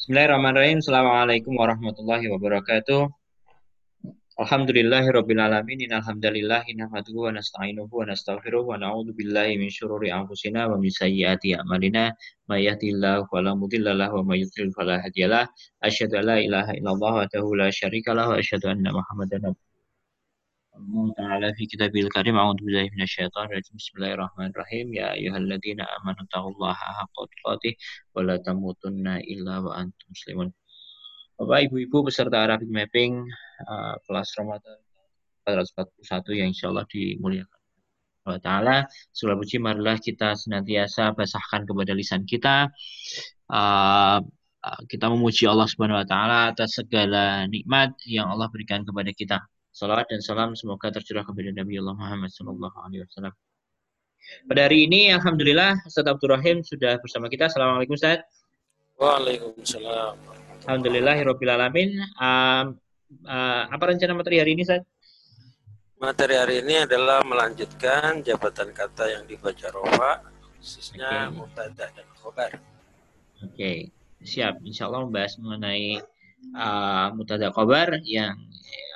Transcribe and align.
Bismillahirrahmanirrahim. 0.00 0.80
Assalamualaikum 0.80 1.60
warahmatullahi 1.60 2.32
wabarakatuh. 2.32 3.12
Alhamdulillahirabbil 4.40 5.36
alamin. 5.36 5.76
Innalhamdalillah 5.84 6.64
nahmaduhu 6.72 7.28
wa 7.28 7.36
nasta'inuhu 7.36 7.92
wa 7.92 8.08
nastaghfiruh 8.08 8.64
wa 8.64 8.80
na'udzu 8.80 9.12
billahi 9.12 9.60
min 9.60 9.68
syururi 9.68 10.08
anfusina 10.08 10.72
wa 10.72 10.80
min 10.80 10.88
sayyiati 10.88 11.52
a'malina. 11.52 12.16
May 12.48 12.64
yahdihillahu 12.64 13.28
fala 13.28 13.52
wa 13.52 14.24
may 14.24 14.40
yudlil 14.40 14.72
fala 14.72 15.04
hadiyalah. 15.04 15.44
Ilaha 15.84 16.72
illallah 16.80 17.28
wahdahu 17.28 17.60
la 17.60 17.68
syarikalah 17.68 18.32
wa 18.32 18.40
asyhadu 18.40 18.72
anna 18.72 18.96
Muhammadan 18.96 19.52
Allah 20.70 21.06
Ta'ala 21.18 21.48
fi 21.58 21.66
kitabil 21.66 22.06
karim. 22.14 22.38
A'udhu 22.38 22.62
billahi 22.62 22.94
minasyaitan 22.94 23.50
rajim 23.50 23.74
Bismillahirrahmanirrahim. 23.74 24.86
Ya 24.94 25.18
ayuhalladzina 25.18 25.82
amanu 25.98 26.22
ta'ullaha 26.30 26.86
haqqa 27.02 27.22
tuqatih 27.26 27.74
Wa 28.14 28.22
la 28.22 28.36
tamutunna 28.38 29.18
illa 29.26 29.58
wa 29.66 29.74
antum 29.74 30.06
muslimun. 30.14 30.48
Bapak, 31.40 31.66
Ibu-Ibu 31.66 32.06
peserta 32.06 32.46
Arabic 32.46 32.70
Mapping 32.70 33.26
uh, 33.66 33.94
kelas 34.06 34.30
Ramadan 34.38 34.78
441 35.48 36.38
yang 36.38 36.48
insya 36.54 36.70
Allah 36.70 36.86
dimuliakan 36.86 37.60
Allah 38.28 38.40
Ta'ala. 38.44 38.76
Surah 39.10 39.34
puji 39.34 39.58
marilah 39.58 39.96
kita 39.98 40.38
senantiasa 40.38 41.16
basahkan 41.18 41.66
kepada 41.66 41.96
lisan 41.96 42.22
kita. 42.28 42.70
Uh, 43.50 44.22
kita 44.86 45.08
memuji 45.08 45.48
Allah 45.48 45.64
Subhanahu 45.64 45.96
wa 45.96 46.06
taala 46.06 46.52
atas 46.52 46.76
segala 46.76 47.48
nikmat 47.48 47.96
yang 48.04 48.28
Allah 48.28 48.46
berikan 48.52 48.84
kepada 48.84 49.08
kita. 49.16 49.40
Salawat 49.70 50.10
dan 50.10 50.18
salam 50.18 50.58
semoga 50.58 50.90
tercurah 50.90 51.22
kepada 51.22 51.54
Nabi 51.54 51.78
Allah 51.78 51.94
Muhammad 51.94 52.34
Sallallahu 52.34 52.74
Alaihi 52.82 53.06
Wasallam. 53.06 53.34
Pada 54.50 54.66
hari 54.66 54.90
ini, 54.90 55.14
Alhamdulillah, 55.14 55.78
Ustaz 55.86 56.10
Abdul 56.10 56.34
Rahim 56.34 56.66
sudah 56.66 56.98
bersama 56.98 57.30
kita. 57.30 57.46
Assalamualaikum 57.46 57.94
Ustaz. 57.94 58.20
Waalaikumsalam. 58.98 60.18
Alhamdulillah, 60.66 61.22
Alamin. 61.22 62.02
Uh, 62.18 62.74
uh, 63.30 63.62
apa 63.70 63.84
rencana 63.94 64.12
materi 64.12 64.42
hari 64.42 64.58
ini, 64.58 64.66
Ustaz? 64.66 64.82
Materi 66.02 66.34
hari 66.34 66.66
ini 66.66 66.82
adalah 66.82 67.22
melanjutkan 67.22 68.26
jabatan 68.26 68.74
kata 68.74 69.06
yang 69.06 69.22
dibaca 69.30 69.70
rofa, 69.70 70.26
khususnya 70.58 71.30
okay. 71.30 71.36
mubtada 71.38 71.86
dan 71.94 72.08
khobar. 72.18 72.52
Oke, 73.40 73.54
okay. 73.54 73.76
siap. 74.26 74.58
Insya 74.66 74.90
Allah 74.90 75.06
membahas 75.06 75.38
mengenai 75.38 76.02
uh, 76.58 77.14
mutada 77.14 77.54
khobar 77.54 78.02
yang 78.02 78.36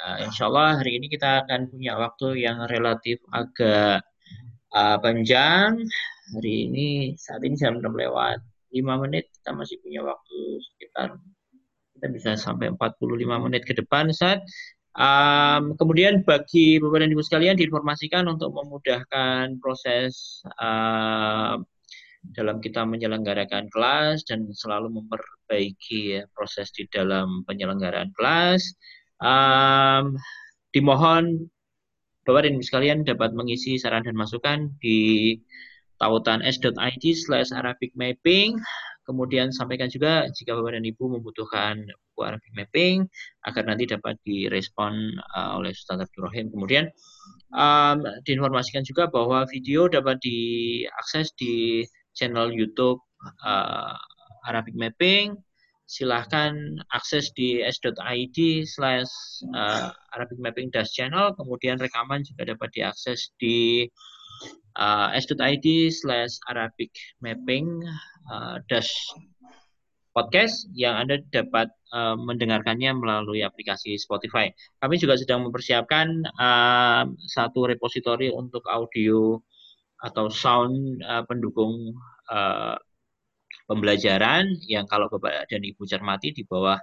uh, 0.04 0.18
insya 0.20 0.52
Allah 0.52 0.76
hari 0.80 1.00
ini 1.00 1.08
kita 1.08 1.44
akan 1.44 1.72
punya 1.72 1.96
waktu 1.96 2.44
yang 2.44 2.68
relatif 2.68 3.18
agak 3.32 4.04
uh, 4.76 4.96
panjang. 5.00 5.80
Hari 6.36 6.52
ini 6.68 6.88
saat 7.16 7.40
ini 7.44 7.56
jam 7.56 7.80
6 7.80 7.84
lewat 7.84 8.40
5 8.72 9.02
menit 9.04 9.28
kita 9.40 9.50
masih 9.56 9.76
punya 9.80 10.00
waktu 10.04 10.38
sekitar 10.60 11.08
kita 11.94 12.06
bisa 12.10 12.30
sampai 12.36 12.72
45 12.74 13.44
menit 13.44 13.62
ke 13.68 13.76
depan 13.76 14.10
saat 14.10 14.42
um, 14.98 15.78
kemudian 15.78 16.26
bagi 16.26 16.82
Bapak 16.82 17.04
dan 17.04 17.12
Ibu 17.12 17.22
sekalian 17.22 17.54
diinformasikan 17.60 18.26
untuk 18.26 18.50
memudahkan 18.50 19.62
proses 19.62 20.42
uh, 20.58 21.60
dalam 22.32 22.56
kita 22.64 22.88
menyelenggarakan 22.88 23.68
kelas 23.68 24.24
dan 24.24 24.48
selalu 24.48 24.96
memperbaiki 24.96 26.18
ya, 26.18 26.22
proses 26.32 26.72
di 26.72 26.88
dalam 26.88 27.44
penyelenggaraan 27.44 28.16
kelas 28.16 28.74
Um, 29.22 30.18
dimohon 30.74 31.50
Bapak 32.24 32.48
dan 32.48 32.56
Ibu 32.56 32.64
sekalian 32.64 32.98
dapat 33.04 33.36
mengisi 33.36 33.76
saran 33.76 34.02
dan 34.02 34.16
masukan 34.16 34.72
di 34.80 35.36
tautan 36.00 36.40
s.id 36.40 37.04
slash 37.14 37.52
Arabic 37.52 37.92
Mapping. 37.94 38.56
Kemudian 39.04 39.52
sampaikan 39.52 39.92
juga 39.92 40.24
jika 40.32 40.56
Bapak 40.56 40.80
dan 40.80 40.84
Ibu 40.88 41.20
membutuhkan 41.20 41.84
buku 41.84 42.20
Arabic 42.24 42.52
Mapping 42.56 43.04
agar 43.44 43.68
nanti 43.68 43.84
dapat 43.84 44.16
direspon 44.24 45.20
uh, 45.36 45.60
oleh 45.60 45.76
Ustaz 45.76 46.00
Abdul 46.00 46.32
Rahim. 46.32 46.48
Kemudian 46.48 46.88
um, 47.52 48.00
diinformasikan 48.24 48.80
juga 48.88 49.12
bahwa 49.12 49.44
video 49.44 49.84
dapat 49.92 50.16
diakses 50.24 51.36
di 51.36 51.84
channel 52.16 52.48
YouTube 52.48 53.04
uh, 53.44 53.92
Arabic 54.48 54.72
Mapping 54.72 55.36
silahkan 55.84 56.80
akses 56.96 57.28
di 57.36 57.60
s.id 57.60 58.64
slash 58.64 59.12
uh, 59.52 59.92
Arabic 60.16 60.40
Mapping 60.40 60.72
Dash 60.72 60.96
Channel, 60.96 61.36
kemudian 61.36 61.76
rekaman 61.76 62.24
juga 62.24 62.48
dapat 62.56 62.72
diakses 62.72 63.28
di 63.36 63.84
uh, 64.80 65.12
s.id 65.12 65.66
slash 65.92 66.40
Arabic 66.48 66.88
Mapping 67.20 67.84
uh, 68.32 68.56
Dash 68.72 68.90
Podcast 70.14 70.70
yang 70.78 70.94
Anda 70.94 71.18
dapat 71.34 71.74
mendengarkannya 71.94 72.90
melalui 72.94 73.42
aplikasi 73.42 73.98
Spotify. 73.98 74.46
Kami 74.78 74.94
juga 74.98 75.18
sedang 75.18 75.46
mempersiapkan 75.46 76.26
satu 77.18 77.66
repositori 77.66 78.30
untuk 78.30 78.62
audio 78.70 79.38
atau 80.02 80.30
sound 80.30 81.02
pendukung 81.26 81.94
pembelajaran 83.64 84.48
yang 84.68 84.84
kalau 84.84 85.08
Bapak 85.08 85.48
dan 85.48 85.64
Ibu 85.64 85.88
cermati 85.88 86.36
di 86.36 86.44
bawah 86.44 86.76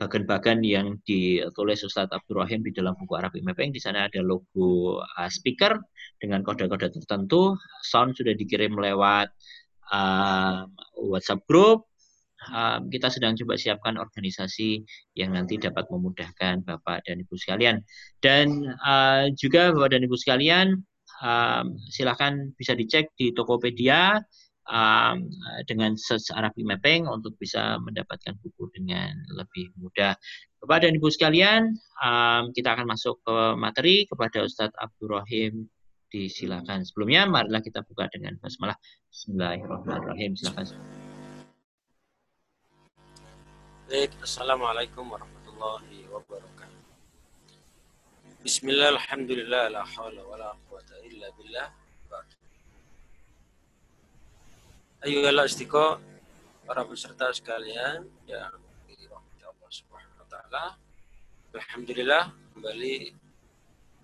bagan-bagan 0.00 0.64
yang 0.64 0.96
ditulis 1.04 1.84
Ustadz 1.84 2.14
Abdul 2.14 2.40
Rahim 2.40 2.64
di 2.64 2.72
dalam 2.72 2.96
buku 2.96 3.20
Arabic 3.20 3.44
Mapping 3.44 3.74
di 3.74 3.82
sana 3.82 4.08
ada 4.08 4.24
logo 4.24 5.02
uh, 5.04 5.28
speaker 5.28 5.76
dengan 6.16 6.40
kode-kode 6.40 6.88
tertentu. 6.88 7.52
Sound 7.84 8.16
sudah 8.16 8.32
dikirim 8.32 8.80
lewat 8.80 9.28
uh, 9.92 10.64
WhatsApp 10.96 11.44
group. 11.44 11.84
Uh, 12.40 12.80
kita 12.88 13.12
sedang 13.12 13.36
coba 13.36 13.60
siapkan 13.60 14.00
organisasi 14.00 14.80
yang 15.12 15.36
nanti 15.36 15.60
dapat 15.60 15.84
memudahkan 15.92 16.64
Bapak 16.64 17.04
dan 17.04 17.20
Ibu 17.20 17.36
sekalian. 17.36 17.84
Dan 18.24 18.64
uh, 18.80 19.28
juga 19.36 19.76
Bapak 19.76 19.92
dan 19.92 20.08
Ibu 20.08 20.16
sekalian 20.16 20.80
um, 21.20 21.76
silahkan 21.92 22.48
bisa 22.56 22.72
dicek 22.72 23.12
di 23.20 23.36
Tokopedia 23.36 24.16
um, 24.68 25.30
dengan 25.64 25.96
search 25.96 26.28
Arabic 26.34 26.66
Mapping 26.66 27.08
untuk 27.08 27.36
bisa 27.40 27.80
mendapatkan 27.80 28.36
buku 28.44 28.68
dengan 28.76 29.14
lebih 29.32 29.72
mudah. 29.80 30.18
Bapak 30.60 30.84
dan 30.84 30.92
Ibu 30.98 31.08
sekalian, 31.08 31.72
um, 32.04 32.52
kita 32.52 32.76
akan 32.76 32.84
masuk 32.90 33.16
ke 33.24 33.36
materi 33.56 34.04
kepada 34.04 34.44
Ustadz 34.44 34.76
Abdul 34.76 35.16
Rahim. 35.16 35.70
Disilakan. 36.10 36.82
Sebelumnya, 36.82 37.22
marilah 37.22 37.62
kita 37.62 37.86
buka 37.86 38.10
dengan 38.10 38.34
basmalah. 38.42 38.74
Bismillahirrahmanirrahim. 39.14 40.34
Silakan. 40.34 40.74
Assalamualaikum 44.18 45.06
warahmatullahi 45.06 46.10
wabarakatuh. 46.10 46.82
Bismillah, 48.42 48.98
alhamdulillah, 48.98 49.70
la 49.70 49.86
hawla 49.86 50.26
wa. 50.26 50.50
Ayolah 55.00 55.48
istiqo 55.48 55.96
para 56.68 56.84
peserta 56.84 57.32
sekalian 57.32 58.04
yang 58.28 58.52
dirahmati 58.84 59.48
Allah 59.48 59.70
Subhanahu 59.72 60.20
wa 60.20 60.28
taala. 60.28 60.76
Alhamdulillah 61.56 62.28
kembali 62.52 63.16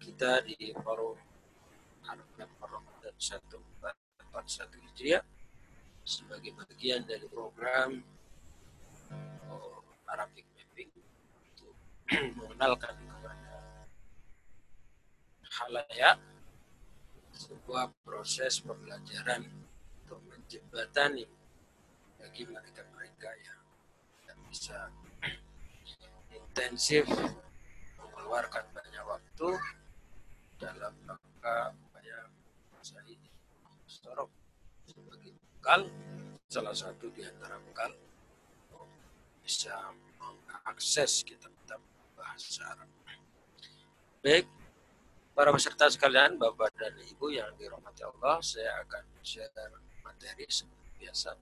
kita 0.01 0.41
di 0.49 0.73
forum 0.81 1.21
Arab 2.01 2.25
Ramadan 2.41 3.13
1441 3.13 4.73
Hijriah 4.89 5.21
sebagai 6.01 6.57
bagian 6.65 7.05
dari 7.05 7.29
program 7.29 8.01
oh, 9.53 9.85
Arabic 10.09 10.49
Mapping 10.57 10.97
untuk 10.97 11.77
mengenalkan 12.41 12.97
kepada 12.97 13.53
halayak 15.61 16.17
sebuah 17.37 17.93
proses 18.01 18.65
pembelajaran 18.65 19.66
jembatani 20.47 21.27
bagi 22.17 22.43
mereka-mereka 22.47 23.31
yang 24.27 24.39
bisa 24.51 24.91
intensif 26.33 27.05
mengeluarkan 27.99 28.65
banyak 28.73 29.05
waktu 29.05 29.49
dalam 30.57 30.95
rangka 31.05 31.77
upaya 31.87 32.19
masa 32.73 32.99
ini. 33.07 33.29
Sorok 33.87 34.31
sebagai 34.89 35.35
bekal, 35.37 35.91
salah 36.49 36.75
satu 36.75 37.13
di 37.13 37.23
antara 37.27 37.61
bekal 37.61 37.93
bisa 39.47 39.95
mengakses 40.19 41.23
kitab-kitab 41.23 41.79
bahasa 42.19 42.67
Arab. 42.67 42.91
Baik, 44.27 44.51
para 45.39 45.55
peserta 45.55 45.87
sekalian, 45.87 46.35
Bapak 46.35 46.75
dan 46.75 46.99
Ibu 46.99 47.31
yang 47.31 47.55
dirahmati 47.55 48.03
Allah, 48.03 48.43
saya 48.43 48.83
akan 48.83 49.07
share 49.23 49.55
materi 50.17 50.49
seperti 50.49 50.89
biasa. 50.97 51.37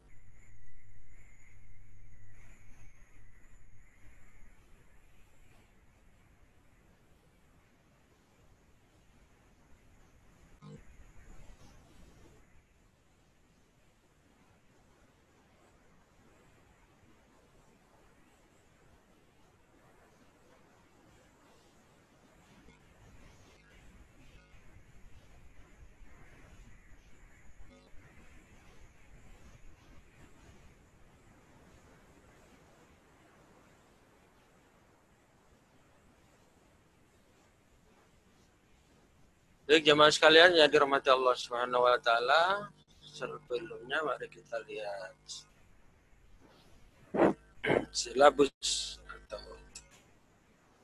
Baik 39.64 39.80
jemaah 39.88 40.12
sekalian 40.12 40.60
yang 40.60 40.68
dirahmati 40.68 41.08
Allah 41.08 41.32
Subhanahu 41.32 41.88
wa 41.88 41.96
taala, 41.96 42.68
sebelumnya 43.00 43.96
mari 44.04 44.28
kita 44.28 44.60
lihat 44.68 45.16
silabus 47.88 49.00
atau 49.08 49.40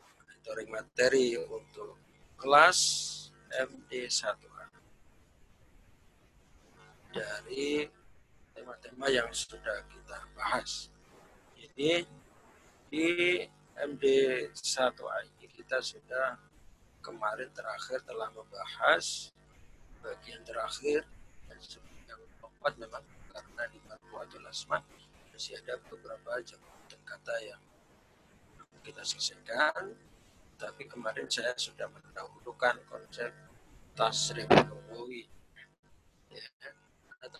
monitoring 0.00 0.72
materi 0.72 1.36
untuk 1.36 1.92
kelas 2.40 2.80
MD1A 3.52 4.72
dari 7.12 7.84
tema-tema 8.56 9.12
yang 9.12 9.28
sudah 9.28 9.84
kita 9.92 10.24
bahas. 10.32 10.88
Jadi 11.52 12.08
di 12.88 13.08
MD1A 13.76 15.16
ini 15.36 15.52
kita 15.52 15.84
sudah 15.84 16.48
kemarin 17.00 17.48
terakhir 17.56 18.04
telah 18.04 18.28
membahas 18.32 19.32
bagian 20.00 20.40
terakhir 20.44 21.04
yang 21.48 22.20
keempat 22.40 22.72
memang 22.80 23.04
karena 23.32 23.62
di 23.72 23.78
atau 23.88 24.38
Asma 24.48 24.78
masih 25.32 25.56
ada 25.64 25.80
beberapa 25.88 26.40
jabatan 26.44 27.00
kata 27.08 27.34
yang 27.44 27.62
kita 28.84 29.00
selesaikan 29.04 29.96
tapi 30.60 30.84
kemarin 30.84 31.24
saya 31.28 31.56
sudah 31.56 31.88
mendahulukan 31.88 32.76
konsep 32.88 33.32
tasrif 33.96 34.44
lugawi 34.48 35.24
ya, 36.28 36.44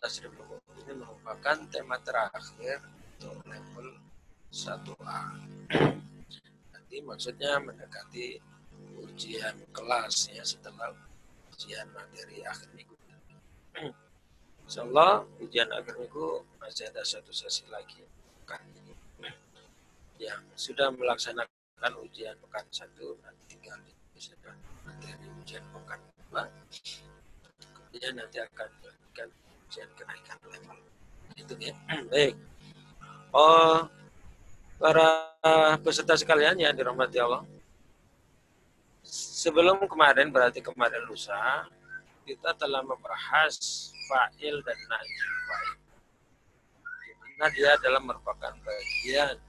tasrif 0.01 0.33
lugawi 0.33 0.81
ini 0.85 0.93
merupakan 1.05 1.57
tema 1.69 2.01
terakhir 2.01 2.81
untuk 3.21 3.45
level 3.45 3.89
1A 4.49 5.23
nanti 6.73 6.97
maksudnya 7.05 7.61
mendekati 7.61 8.41
ujian 8.99 9.57
kelas 9.71 10.33
ya 10.35 10.43
setelah 10.43 10.91
ujian 11.55 11.87
materi 11.95 12.43
akhir 12.43 12.69
minggu. 12.75 12.97
Insya 14.67 14.87
Allah 14.87 15.27
ujian 15.43 15.69
akhir 15.71 15.99
minggu 15.99 16.43
masih 16.59 16.89
ada 16.91 17.03
satu 17.07 17.31
sesi 17.31 17.67
lagi 17.71 18.03
pekan 18.43 18.63
ini. 18.75 18.95
Yang 20.21 20.43
sudah 20.57 20.91
melaksanakan 20.95 21.93
ujian 22.05 22.35
pekan 22.43 22.67
satu 22.73 23.19
nanti 23.23 23.43
tinggal 23.57 23.79
diselesaikan 24.15 24.57
materi 24.87 25.27
ujian 25.43 25.65
pekan 25.71 26.01
dua 26.31 26.47
kemudian 27.75 28.13
nanti 28.15 28.39
akan 28.39 28.69
dilakukan 28.81 29.29
ujian 29.67 29.89
kenaikan 29.99 30.39
level. 30.47 30.79
Itu 31.37 31.55
ya. 31.59 31.75
Baik. 32.13 32.35
Oh 33.31 33.87
para 34.81 35.37
peserta 35.85 36.17
sekalian 36.17 36.57
yang 36.57 36.73
dirahmati 36.73 37.21
Allah 37.21 37.45
sebelum 39.41 39.81
kemarin 39.89 40.29
berarti 40.29 40.61
kemarin 40.61 41.01
lusa 41.09 41.65
kita 42.29 42.53
telah 42.61 42.85
membahas 42.85 43.57
fa'il 44.05 44.61
dan 44.61 44.79
naib 44.85 45.21
fa'il. 45.49 45.77
Di 47.01 47.13
mana 47.17 47.47
dia 47.49 47.73
adalah 47.73 48.05
merupakan 48.05 48.53
bagian 48.53 49.41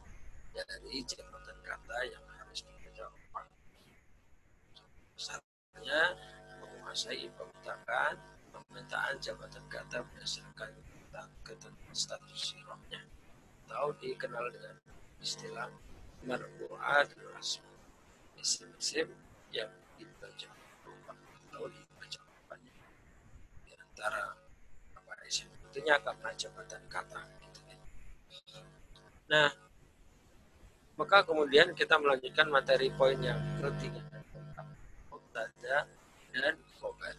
dari 0.56 1.04
jabatan 1.04 1.58
kata 1.60 1.98
yang 2.08 2.24
harus 2.40 2.64
dibaca 2.64 3.04
orang. 3.12 3.50
Misalnya 5.12 6.02
menguasai 6.64 7.28
pemetakan, 7.36 8.16
pemetaan 8.48 9.16
jabatan 9.20 9.66
kata 9.68 10.08
berdasarkan 10.08 10.72
ketentuan 11.44 11.92
status 11.92 12.56
sirahnya 12.56 13.04
atau 13.68 13.92
dikenal 14.00 14.48
dengan 14.56 14.80
istilah 15.20 15.68
marfu'at 16.24 17.12
rasmi 17.36 17.76
isim-isim 18.40 19.12
yang 19.52 19.70
dibaca 20.02 20.50
atau 21.50 21.66
dibaca 21.70 22.22
di 23.66 23.74
antara 23.78 24.42
tentunya 25.72 25.96
karena 26.04 26.30
jabatan 26.36 26.84
kata. 26.92 27.22
Gitu 27.40 27.62
ya. 28.60 28.64
Nah, 29.32 29.50
maka 31.00 31.24
kemudian 31.24 31.72
kita 31.72 31.96
melanjutkan 31.96 32.52
materi 32.52 32.92
poin 32.92 33.16
yang 33.24 33.40
ketiga 33.64 34.04
mubtada 35.08 35.88
dan 36.36 36.56
khobar. 36.76 37.16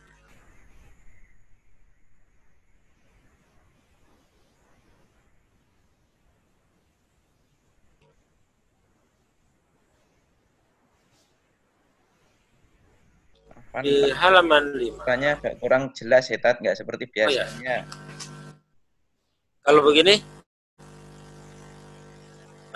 Di 13.81 14.13
halaman 14.13 14.77
5. 14.77 15.09
Tanya 15.09 15.41
agak 15.41 15.57
kurang 15.57 15.97
jelas 15.97 16.29
ya, 16.29 16.37
Tat. 16.37 16.61
Nggak 16.61 16.77
seperti 16.77 17.09
biasanya. 17.09 17.49
Oh, 17.49 17.65
ya. 17.65 17.79
Kalau 19.63 19.81
begini 19.89 20.21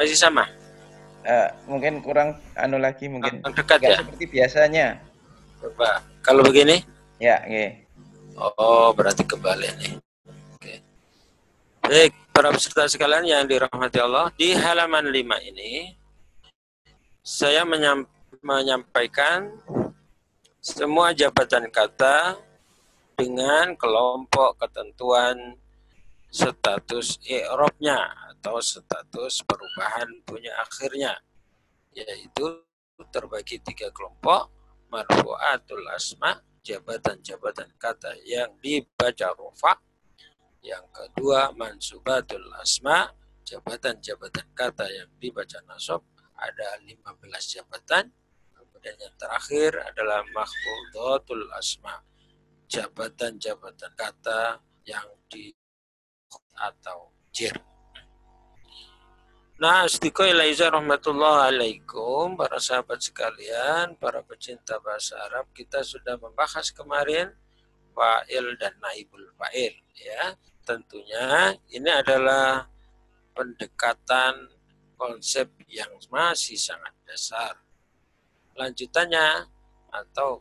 masih 0.00 0.16
sama. 0.16 0.48
Uh, 1.26 1.50
mungkin 1.66 1.98
kurang 2.06 2.38
anu 2.54 2.78
lagi 2.78 3.10
mungkin 3.10 3.42
dekat 3.42 3.82
ya 3.82 3.98
seperti 4.00 4.24
biasanya. 4.30 5.02
Coba 5.58 6.00
kalau 6.22 6.46
begini? 6.46 6.80
Ya, 7.18 7.42
okay. 7.42 7.82
Oh, 8.36 8.92
berarti 8.92 9.24
kembali 9.24 9.66
nih. 9.80 9.92
Oke. 10.54 10.74
Baik, 11.82 12.12
para 12.30 12.52
peserta 12.52 12.84
sekalian 12.86 13.24
yang 13.24 13.48
dirahmati 13.48 13.98
Allah, 13.98 14.28
di 14.36 14.52
halaman 14.52 15.08
5 15.08 15.48
ini 15.50 15.96
saya 17.26 17.64
menyampaikan 18.44 19.50
semua 20.66 21.14
jabatan 21.14 21.70
kata 21.70 22.42
dengan 23.14 23.78
kelompok 23.78 24.58
ketentuan 24.58 25.54
status 26.26 27.22
i'robnya 27.22 28.10
atau 28.34 28.58
status 28.58 29.46
perubahan 29.46 30.10
punya 30.26 30.50
akhirnya 30.58 31.22
yaitu 31.94 32.66
terbagi 33.14 33.62
tiga 33.62 33.94
kelompok 33.94 34.50
marfu'atul 34.90 35.86
asma 35.94 36.42
jabatan-jabatan 36.66 37.70
kata 37.78 38.18
yang 38.26 38.50
dibaca 38.58 39.38
rofa 39.38 39.78
yang 40.66 40.82
kedua 40.90 41.54
mansubatul 41.54 42.42
asma 42.58 43.14
jabatan-jabatan 43.46 44.50
kata 44.50 44.90
yang 44.90 45.14
dibaca 45.22 45.62
nasab 45.70 46.02
ada 46.34 46.82
15 46.82 47.54
jabatan 47.54 48.10
kemudian 48.86 49.02
yang 49.02 49.18
terakhir 49.18 49.72
adalah 49.82 50.22
makhfudatul 50.30 51.46
asma 51.58 52.06
jabatan-jabatan 52.70 53.92
kata 53.98 54.62
yang 54.86 55.10
di 55.26 55.50
atau 56.54 57.10
jir. 57.34 57.50
Nah, 59.58 59.90
astiko 59.90 60.22
ilaiza 60.22 60.70
rahmatullah 60.70 61.50
alaikum, 61.50 62.38
para 62.38 62.62
sahabat 62.62 63.02
sekalian, 63.02 63.98
para 63.98 64.22
pecinta 64.22 64.78
bahasa 64.78 65.18
Arab, 65.26 65.50
kita 65.50 65.82
sudah 65.82 66.14
membahas 66.20 66.70
kemarin 66.70 67.34
fa'il 67.90 68.54
dan 68.60 68.76
naibul 68.78 69.26
fa'il. 69.34 69.74
Ya, 69.98 70.38
tentunya 70.62 71.58
ini 71.74 71.90
adalah 71.90 72.70
pendekatan 73.34 74.46
konsep 74.94 75.50
yang 75.66 75.90
masih 76.12 76.60
sangat 76.60 76.94
dasar. 77.02 77.65
Lanjutannya 78.56 79.46
atau 79.92 80.40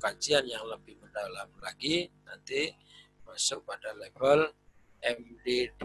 kajian 0.00 0.48
yang 0.48 0.64
lebih 0.64 0.96
mendalam 1.00 1.48
lagi 1.60 2.08
nanti 2.24 2.72
masuk 3.28 3.62
pada 3.68 3.92
level 3.94 4.48
MD2 5.00 5.84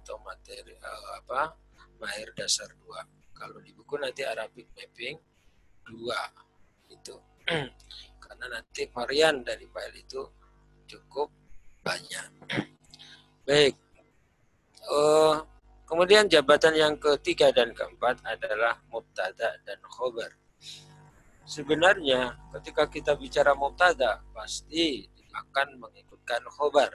atau 0.00 0.16
materi 0.20 0.76
uh, 0.80 1.20
apa 1.20 1.56
mahir 2.00 2.32
dasar 2.32 2.68
2. 2.72 3.36
Kalau 3.36 3.60
di 3.60 3.72
buku 3.72 3.96
nanti 4.00 4.24
Arabic 4.24 4.72
mapping 4.76 5.16
2 5.88 6.92
itu. 6.92 7.16
Karena 8.24 8.46
nanti 8.48 8.88
varian 8.88 9.44
dari 9.44 9.64
file 9.68 9.96
itu 10.00 10.22
cukup 10.88 11.28
banyak. 11.84 12.28
Baik. 13.48 13.74
Uh, 14.88 15.40
kemudian 15.84 16.28
jabatan 16.28 16.76
yang 16.76 16.94
ketiga 16.96 17.52
dan 17.52 17.72
keempat 17.76 18.20
adalah 18.24 18.80
mubtada 18.88 19.56
dan 19.64 19.78
khobar. 19.84 20.32
Sebenarnya 21.50 22.38
ketika 22.54 22.86
kita 22.86 23.18
bicara 23.18 23.58
mubtada 23.58 24.22
pasti 24.30 25.02
akan 25.34 25.82
mengikutkan 25.82 26.46
khobar 26.46 26.94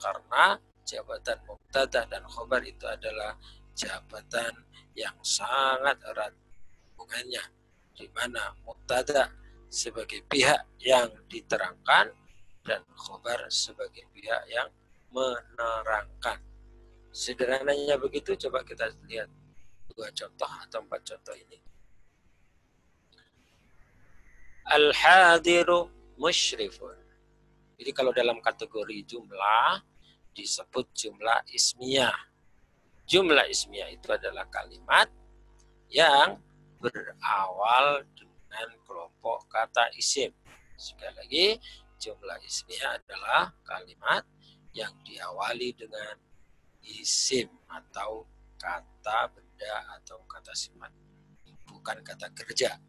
karena 0.00 0.56
jabatan 0.88 1.36
mubtada 1.44 2.08
dan 2.08 2.24
khobar 2.24 2.64
itu 2.64 2.80
adalah 2.88 3.36
jabatan 3.76 4.56
yang 4.96 5.12
sangat 5.20 6.00
erat 6.00 6.32
hubungannya 6.96 7.44
di 7.92 8.08
mana 8.16 8.56
mubtada 8.64 9.28
sebagai 9.68 10.24
pihak 10.32 10.64
yang 10.80 11.12
diterangkan 11.28 12.08
dan 12.64 12.80
khobar 12.96 13.52
sebagai 13.52 14.08
pihak 14.16 14.48
yang 14.48 14.72
menerangkan. 15.12 16.40
Sederhananya 17.12 18.00
begitu, 18.00 18.32
coba 18.48 18.64
kita 18.64 18.88
lihat 19.12 19.28
dua 19.92 20.08
contoh 20.08 20.48
atau 20.64 20.80
empat 20.80 21.04
contoh 21.04 21.36
ini. 21.36 21.73
Al-hadiru 24.64 25.92
musyrifun. 26.16 26.96
Jadi 27.76 27.90
kalau 27.92 28.14
dalam 28.16 28.40
kategori 28.40 29.04
jumlah 29.04 29.82
disebut 30.32 30.88
jumlah 30.96 31.44
ismiyah. 31.52 32.16
Jumlah 33.04 33.44
ismiyah 33.44 33.92
itu 33.92 34.08
adalah 34.08 34.48
kalimat 34.48 35.12
yang 35.92 36.40
berawal 36.80 38.02
dengan 38.16 38.68
kelompok 38.88 39.44
kata 39.52 39.92
isim. 40.00 40.32
Sekali 40.80 41.12
lagi, 41.12 41.46
jumlah 42.00 42.40
ismiyah 42.40 42.98
adalah 43.04 43.52
kalimat 43.68 44.24
yang 44.72 44.90
diawali 45.04 45.76
dengan 45.76 46.16
isim 46.82 47.46
atau 47.68 48.26
kata 48.56 49.28
benda 49.28 49.74
atau 50.00 50.24
kata 50.24 50.56
sifat, 50.56 50.90
bukan 51.68 52.00
kata 52.00 52.32
kerja. 52.32 52.80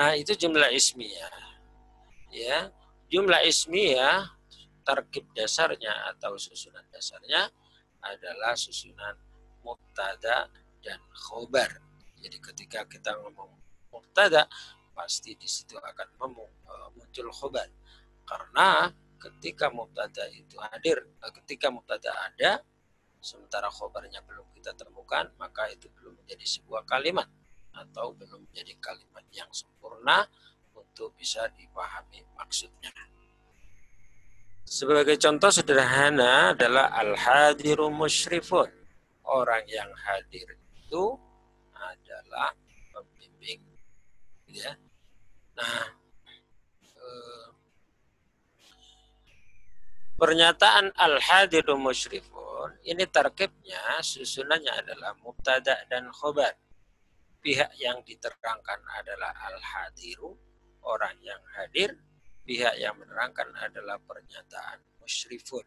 Nah, 0.00 0.16
itu 0.16 0.32
jumlah 0.32 0.72
ismiyah. 0.72 1.60
Ya, 2.32 2.72
jumlah 3.12 3.44
ismiyah 3.44 4.32
terkib 4.80 5.28
dasarnya 5.36 5.92
atau 6.08 6.40
susunan 6.40 6.80
dasarnya 6.88 7.52
adalah 8.00 8.56
susunan 8.56 9.12
mubtada 9.60 10.48
dan 10.80 10.96
khobar. 11.12 11.84
Jadi 12.16 12.40
ketika 12.40 12.88
kita 12.88 13.12
ngomong 13.20 13.52
mubtada 13.92 14.48
pasti 14.96 15.36
di 15.36 15.44
situ 15.44 15.76
akan 15.76 16.08
e, 16.16 16.74
muncul 16.96 17.28
khobar. 17.36 17.68
Karena 18.24 18.88
ketika 19.20 19.68
mubtada 19.68 20.24
itu 20.32 20.56
hadir, 20.64 20.96
e, 21.20 21.26
ketika 21.44 21.68
mubtada 21.68 22.08
ada 22.24 22.64
sementara 23.20 23.68
khobarnya 23.68 24.24
belum 24.24 24.48
kita 24.56 24.72
temukan, 24.80 25.28
maka 25.36 25.68
itu 25.68 25.92
belum 25.92 26.24
menjadi 26.24 26.56
sebuah 26.56 26.88
kalimat 26.88 27.28
atau 27.74 28.12
belum 28.14 28.46
menjadi 28.50 28.74
kalimat 28.82 29.24
yang 29.30 29.50
sempurna 29.50 30.26
untuk 30.74 31.14
bisa 31.16 31.46
dipahami 31.54 32.22
maksudnya. 32.36 32.90
Sebagai 34.66 35.18
contoh 35.18 35.50
sederhana 35.50 36.54
adalah 36.54 36.94
al-hadiru 36.94 37.90
musyrifun. 37.90 38.70
Orang 39.26 39.66
yang 39.66 39.90
hadir 40.06 40.46
itu 40.78 41.04
adalah 41.74 42.54
pembimbing. 42.94 43.62
Ya. 44.46 44.78
Nah, 45.58 45.90
eh, 46.86 47.48
pernyataan 50.18 50.94
al-hadiru 50.94 51.74
musyrifun 51.74 52.40
ini 52.84 53.04
terkibnya 53.08 54.00
susunannya 54.00 54.72
adalah 54.84 55.12
mubtada 55.20 55.84
dan 55.88 56.08
khobar 56.12 56.54
pihak 57.40 57.72
yang 57.80 58.04
diterangkan 58.04 58.80
adalah 59.00 59.32
al-hadiru, 59.48 60.36
orang 60.84 61.16
yang 61.24 61.40
hadir, 61.56 61.96
pihak 62.44 62.76
yang 62.76 62.96
menerangkan 63.00 63.48
adalah 63.56 63.96
pernyataan 64.00 64.80
musyrifun. 65.00 65.64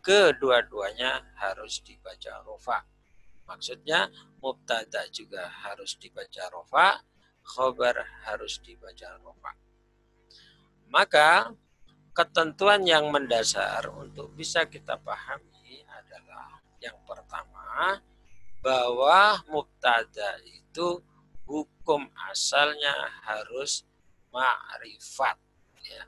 Kedua-duanya 0.00 1.36
harus 1.36 1.84
dibaca 1.84 2.40
rofa. 2.44 2.80
Maksudnya 3.44 4.08
mubtada 4.40 5.04
juga 5.12 5.44
harus 5.44 6.00
dibaca 6.00 6.48
rofa, 6.48 7.04
khobar 7.44 8.00
harus 8.24 8.56
dibaca 8.64 9.20
rofa. 9.20 9.52
Maka 10.88 11.52
ketentuan 12.16 12.82
yang 12.88 13.12
mendasar 13.12 13.92
untuk 13.92 14.32
bisa 14.32 14.64
kita 14.66 14.96
pahami 14.96 15.84
adalah 15.84 16.58
yang 16.80 16.96
pertama 17.04 18.00
bahwa 18.64 19.40
mubtada 19.48 20.36
itu 20.44 20.59
hukum 21.46 22.06
asalnya 22.30 22.94
harus 23.26 23.82
ma'rifat 24.30 25.36
ya. 25.82 26.02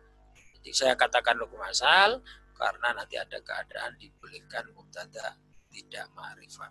Jadi 0.62 0.70
saya 0.70 0.94
katakan 0.94 1.34
hukum 1.42 1.58
asal 1.66 2.22
karena 2.54 2.94
nanti 2.94 3.18
ada 3.18 3.42
keadaan 3.42 3.98
dibolehkan 3.98 4.70
mubtada 4.70 5.34
tidak 5.66 6.06
ma'rifat. 6.14 6.70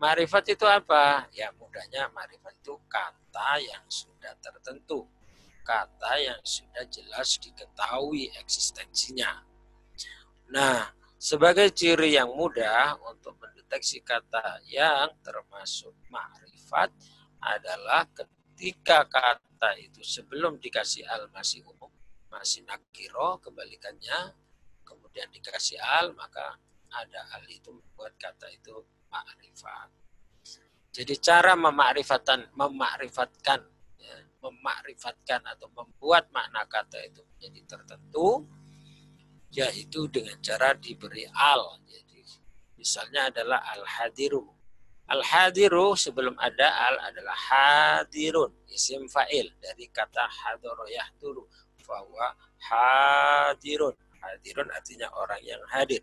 Ma'rifat 0.00 0.44
itu 0.56 0.64
apa? 0.64 1.28
Ya 1.36 1.52
mudahnya 1.52 2.08
ma'rifat 2.12 2.56
itu 2.64 2.74
kata 2.88 3.60
yang 3.60 3.84
sudah 3.88 4.32
tertentu. 4.40 5.04
Kata 5.66 6.16
yang 6.16 6.40
sudah 6.46 6.86
jelas 6.88 7.36
diketahui 7.42 8.30
eksistensinya. 8.38 9.42
Nah, 10.54 10.94
sebagai 11.18 11.74
ciri 11.74 12.14
yang 12.14 12.30
mudah 12.30 12.94
untuk 13.02 13.34
mendeteksi 13.76 14.00
kata 14.00 14.64
yang 14.72 15.12
termasuk 15.20 15.92
ma'rifat 16.08 16.88
adalah 17.44 18.08
ketika 18.08 19.04
kata 19.04 19.76
itu 19.76 20.00
sebelum 20.00 20.56
dikasih 20.56 21.04
al 21.04 21.28
masih 21.28 21.60
umum, 21.68 21.92
masih 22.32 22.64
nakiro, 22.64 23.36
kebalikannya, 23.44 24.32
kemudian 24.80 25.28
dikasih 25.28 25.76
al, 25.76 26.16
maka 26.16 26.56
ada 26.88 27.20
al 27.36 27.44
itu 27.52 27.68
membuat 27.68 28.16
kata 28.16 28.48
itu 28.48 28.72
ma'rifat. 29.12 29.92
Jadi 30.96 31.14
cara 31.20 31.52
memakrifatkan, 31.52 32.56
memakrifatkan, 32.56 33.60
ya, 34.00 34.16
memakrifatkan 34.40 35.44
atau 35.52 35.68
membuat 35.68 36.32
makna 36.32 36.64
kata 36.64 36.96
itu 37.04 37.20
menjadi 37.28 37.76
tertentu, 37.76 38.48
yaitu 39.52 40.08
dengan 40.08 40.40
cara 40.40 40.72
diberi 40.72 41.28
al. 41.28 41.84
Jadi 41.84 42.05
misalnya 42.86 43.34
adalah 43.34 43.58
al-hadiru 43.74 44.56
Al-hadiru 45.06 45.94
sebelum 45.94 46.34
ada 46.34 46.66
al 46.66 46.98
adalah 46.98 47.38
hadirun, 47.38 48.50
isim 48.66 49.06
fa'il 49.06 49.54
dari 49.62 49.86
kata 49.86 50.26
hadoro 50.26 50.82
yahduru. 50.90 51.46
Fahuwa 51.78 52.34
hadirun. 52.58 53.94
Hadirun 54.18 54.66
artinya 54.74 55.06
orang 55.14 55.38
yang 55.46 55.62
hadir. 55.70 56.02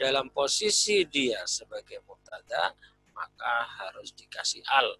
Dalam 0.00 0.32
posisi 0.32 1.04
dia 1.04 1.44
sebagai 1.44 2.00
mubtada, 2.08 2.72
maka 3.12 3.54
harus 3.84 4.16
dikasih 4.16 4.64
al. 4.72 4.96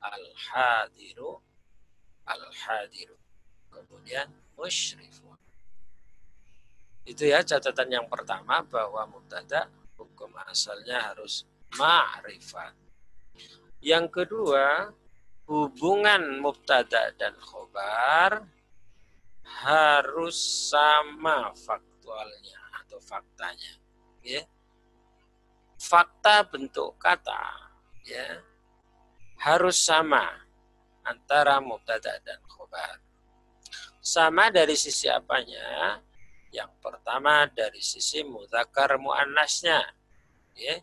Al-hadiru, 0.00 1.44
al-hadiru. 2.24 3.20
Kemudian 3.68 4.32
musyrifun. 4.56 5.36
Itu 7.04 7.28
ya 7.28 7.44
catatan 7.44 8.00
yang 8.00 8.06
pertama 8.08 8.64
bahwa 8.64 9.04
mubtada 9.12 9.68
hukum 10.32 10.48
asalnya 10.48 11.12
harus 11.12 11.44
ma'rifat. 11.76 12.72
Yang 13.84 14.06
kedua, 14.08 14.88
hubungan 15.44 16.40
mubtada 16.40 17.12
dan 17.20 17.36
khobar 17.36 18.48
harus 19.44 20.36
sama 20.72 21.52
faktualnya 21.52 22.60
atau 22.80 22.96
faktanya. 23.04 23.76
Ya. 24.24 24.48
Fakta 25.76 26.46
bentuk 26.46 26.94
kata 26.96 27.74
ya 28.06 28.38
harus 29.42 29.76
sama 29.82 30.24
antara 31.04 31.60
mubtada 31.60 32.16
dan 32.24 32.38
khobar. 32.48 33.02
Sama 33.98 34.48
dari 34.48 34.78
sisi 34.78 35.10
apanya? 35.10 35.98
Yang 36.54 36.70
pertama 36.78 37.50
dari 37.50 37.82
sisi 37.82 38.22
mudzakkar 38.22 38.94
muannasnya. 39.02 40.01
Ya 40.56 40.82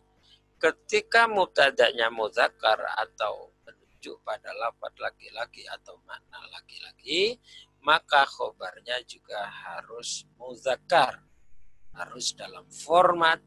ketika 0.60 1.24
mubtada'nya 1.24 2.12
muzakkar 2.12 2.84
atau 3.00 3.56
menunjuk 3.64 4.20
pada 4.20 4.52
lafaz 4.52 4.92
laki-laki 5.00 5.64
atau 5.64 5.96
makna 6.04 6.44
laki-laki, 6.52 7.40
maka 7.80 8.28
khobarnya 8.28 9.00
juga 9.08 9.48
harus 9.48 10.28
muzakkar. 10.36 11.24
Harus 11.90 12.36
dalam 12.38 12.68
format 12.70 13.42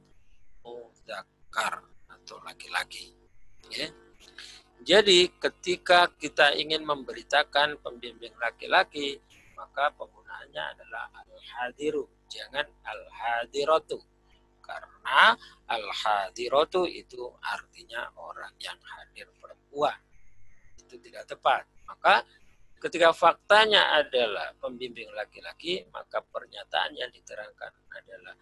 muzakkar 0.66 1.86
atau 2.12 2.42
laki-laki. 2.44 3.16
Ya. 3.72 3.88
Jadi 4.84 5.32
ketika 5.40 6.12
kita 6.20 6.52
ingin 6.60 6.84
memberitakan 6.84 7.80
pembimbing 7.80 8.36
laki-laki, 8.36 9.16
maka 9.56 9.96
penggunaannya 9.96 10.64
adalah 10.76 11.08
al-hadiru, 11.24 12.04
jangan 12.28 12.68
al-hadiratu 12.84 14.04
karena 14.64 15.36
al-hadiratu 15.68 16.88
itu 16.88 17.28
artinya 17.44 18.08
orang 18.16 18.56
yang 18.64 18.80
hadir 18.80 19.28
perempuan. 19.38 20.00
Itu 20.80 20.96
tidak 21.04 21.28
tepat. 21.28 21.68
Maka 21.84 22.24
ketika 22.80 23.12
faktanya 23.12 24.00
adalah 24.00 24.56
pembimbing 24.58 25.12
laki-laki, 25.12 25.84
maka 25.92 26.24
pernyataan 26.24 26.96
yang 26.96 27.12
diterangkan 27.12 27.72
adalah 27.92 28.36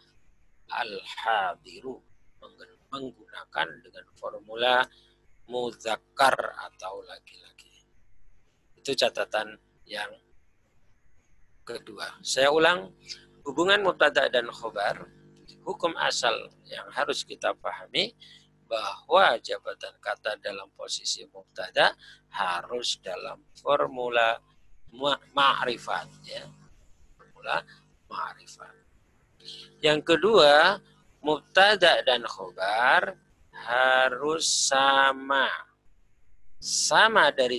al-hadiru 0.72 1.98
menggunakan 2.92 3.68
dengan 3.82 4.06
formula 4.16 4.86
muzakkar 5.48 6.36
atau 6.72 7.04
laki-laki. 7.04 7.88
Itu 8.76 8.96
catatan 8.96 9.56
yang 9.88 10.12
kedua. 11.68 12.20
Saya 12.24 12.52
ulang, 12.52 12.92
hubungan 13.48 13.84
mubtada 13.84 14.28
dan 14.28 14.48
khobar 14.52 15.21
hukum 15.66 15.94
asal 15.98 16.34
yang 16.68 16.88
harus 16.94 17.22
kita 17.26 17.54
pahami 17.58 18.14
bahwa 18.72 19.36
jabatan 19.44 19.92
kata 20.00 20.40
dalam 20.40 20.72
posisi 20.80 21.28
mubtada 21.28 21.92
harus 22.32 22.96
dalam 23.04 23.44
formula 23.60 24.40
ma'rifat 25.36 26.08
ya. 26.24 26.48
Formula 27.20 27.60
ma'rifat. 28.08 28.76
Yang 29.84 30.16
kedua, 30.16 30.80
mubtada 31.20 32.00
dan 32.06 32.24
khobar 32.24 33.18
harus 33.52 34.48
sama. 34.48 35.50
Sama 36.62 37.34
dari 37.34 37.58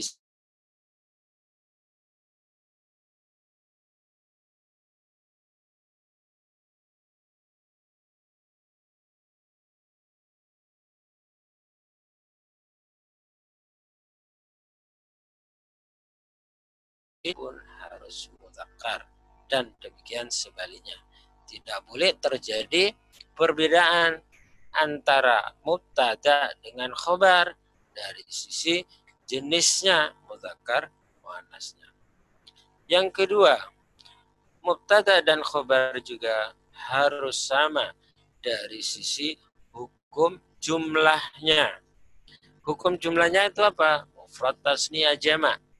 pun 17.30 17.54
harus 17.78 18.26
mutakar 18.42 19.06
dan 19.46 19.70
demikian 19.78 20.26
sebaliknya. 20.26 20.98
Tidak 21.46 21.86
boleh 21.86 22.18
terjadi 22.18 22.90
perbedaan 23.38 24.18
antara 24.74 25.54
mubtada 25.62 26.50
dengan 26.58 26.90
khobar 26.98 27.54
dari 27.94 28.26
sisi 28.26 28.82
jenisnya 29.22 30.10
mudzakkar 30.26 30.90
muannasnya. 31.22 31.94
Yang 32.90 33.22
kedua, 33.22 33.54
mubtada 34.66 35.22
dan 35.22 35.46
khobar 35.46 36.02
juga 36.02 36.58
harus 36.90 37.38
sama 37.38 37.94
dari 38.42 38.82
sisi 38.82 39.38
hukum 39.70 40.42
jumlahnya. 40.58 41.78
Hukum 42.66 42.98
jumlahnya 42.98 43.54
itu 43.54 43.62
apa? 43.62 44.10
Mufrad 44.16 44.58
tasniyah 44.64 45.14
jama' 45.14 45.71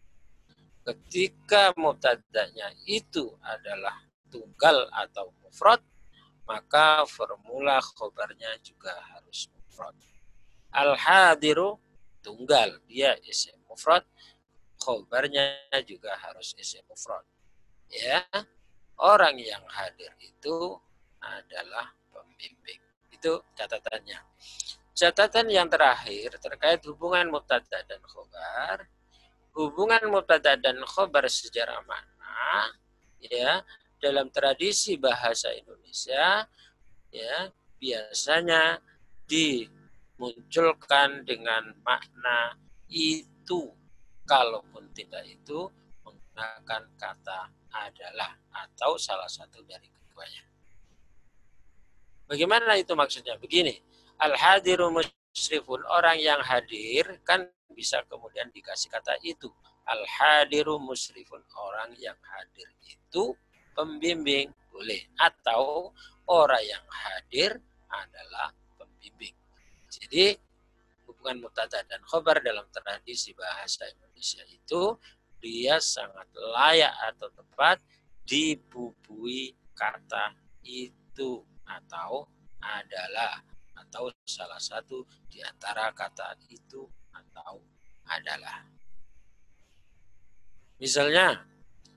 ketika 0.83 1.71
mubtada'nya 1.79 2.75
itu 2.87 3.31
adalah 3.43 4.03
tunggal 4.31 4.91
atau 4.91 5.31
mufrad, 5.43 5.79
maka 6.49 7.07
formula 7.07 7.79
khobarnya 7.79 8.59
juga 8.67 8.93
harus 9.15 9.47
mufrad. 9.55 9.95
Al-hadiru 10.73 11.79
tunggal, 12.25 12.83
dia 12.89 13.15
isim 13.23 13.55
mufrad, 13.71 14.03
khobarnya 14.81 15.61
juga 15.87 16.17
harus 16.19 16.57
isim 16.59 16.83
mufrad. 16.91 17.23
Ya, 17.93 18.25
orang 18.99 19.37
yang 19.39 19.63
hadir 19.69 20.11
itu 20.19 20.81
adalah 21.23 21.95
pembimbing. 22.11 22.81
Itu 23.13 23.45
catatannya. 23.55 24.19
Catatan 24.93 25.49
yang 25.49 25.69
terakhir 25.73 26.37
terkait 26.37 26.85
hubungan 26.85 27.33
mubtada 27.33 27.81
dan 27.87 28.01
khobar 28.05 28.85
hubungan 29.53 30.01
mubtada 30.09 30.57
dan 30.57 30.81
khobar 30.85 31.29
sejarah 31.29 31.85
mana 31.85 32.73
ya 33.21 33.61
dalam 34.03 34.33
tradisi 34.33 34.97
bahasa 34.99 35.53
Indonesia 35.55 36.49
ya 37.13 37.53
biasanya 37.77 38.81
dimunculkan 39.29 41.25
dengan 41.29 41.77
makna 41.85 42.57
itu 42.89 43.71
kalaupun 44.27 44.89
tidak 44.97 45.25
itu 45.29 45.69
menggunakan 46.03 46.83
kata 46.97 47.53
adalah 47.73 48.37
atau 48.53 49.01
salah 49.01 49.29
satu 49.29 49.65
dari 49.65 49.89
keduanya. 49.89 50.45
Bagaimana 52.29 52.77
itu 52.81 52.93
maksudnya? 52.97 53.37
Begini, 53.41 53.77
al-hadiru 54.21 54.93
musyrifun 54.93 55.85
orang 55.89 56.21
yang 56.21 56.41
hadir 56.41 57.21
kan 57.25 57.49
bisa 57.73 58.05
kemudian 58.07 58.49
dikasih 58.53 58.93
kata 58.93 59.19
itu. 59.25 59.49
Al-hadiru 59.89 60.79
musrifun. 60.79 61.43
Orang 61.59 61.97
yang 61.99 62.17
hadir 62.23 62.69
itu 62.87 63.35
pembimbing. 63.75 64.53
Boleh. 64.71 65.09
Atau 65.19 65.93
orang 66.29 66.63
yang 66.65 66.85
hadir 66.89 67.59
adalah 67.91 68.55
pembimbing. 68.79 69.35
Jadi 69.93 70.37
hubungan 71.05 71.45
mutada 71.45 71.85
dan 71.85 72.01
khobar 72.09 72.41
dalam 72.41 72.65
tradisi 72.73 73.37
bahasa 73.37 73.85
Indonesia 73.91 74.43
itu 74.49 74.97
dia 75.43 75.83
sangat 75.83 76.31
layak 76.35 76.95
atau 77.13 77.29
tepat 77.35 77.83
dibubui 78.23 79.53
kata 79.75 80.39
itu 80.63 81.43
atau 81.67 82.31
adalah 82.63 83.43
atau 83.75 84.09
salah 84.23 84.63
satu 84.63 85.03
di 85.27 85.43
antara 85.43 85.91
kata 85.91 86.39
itu 86.49 86.87
atau 87.33 87.65
adalah. 88.05 88.69
Misalnya, 90.77 91.41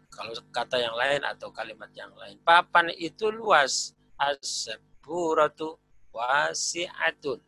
kalau 0.07 0.31
kata 0.55 0.79
yang 0.79 0.95
lain 0.95 1.21
atau 1.27 1.51
kalimat 1.51 1.91
yang 1.91 2.13
lain, 2.15 2.39
papan 2.47 2.87
itu 2.95 3.27
luas. 3.27 3.91
As-saburatu 4.15 5.75
wasi'atun. 6.15 7.43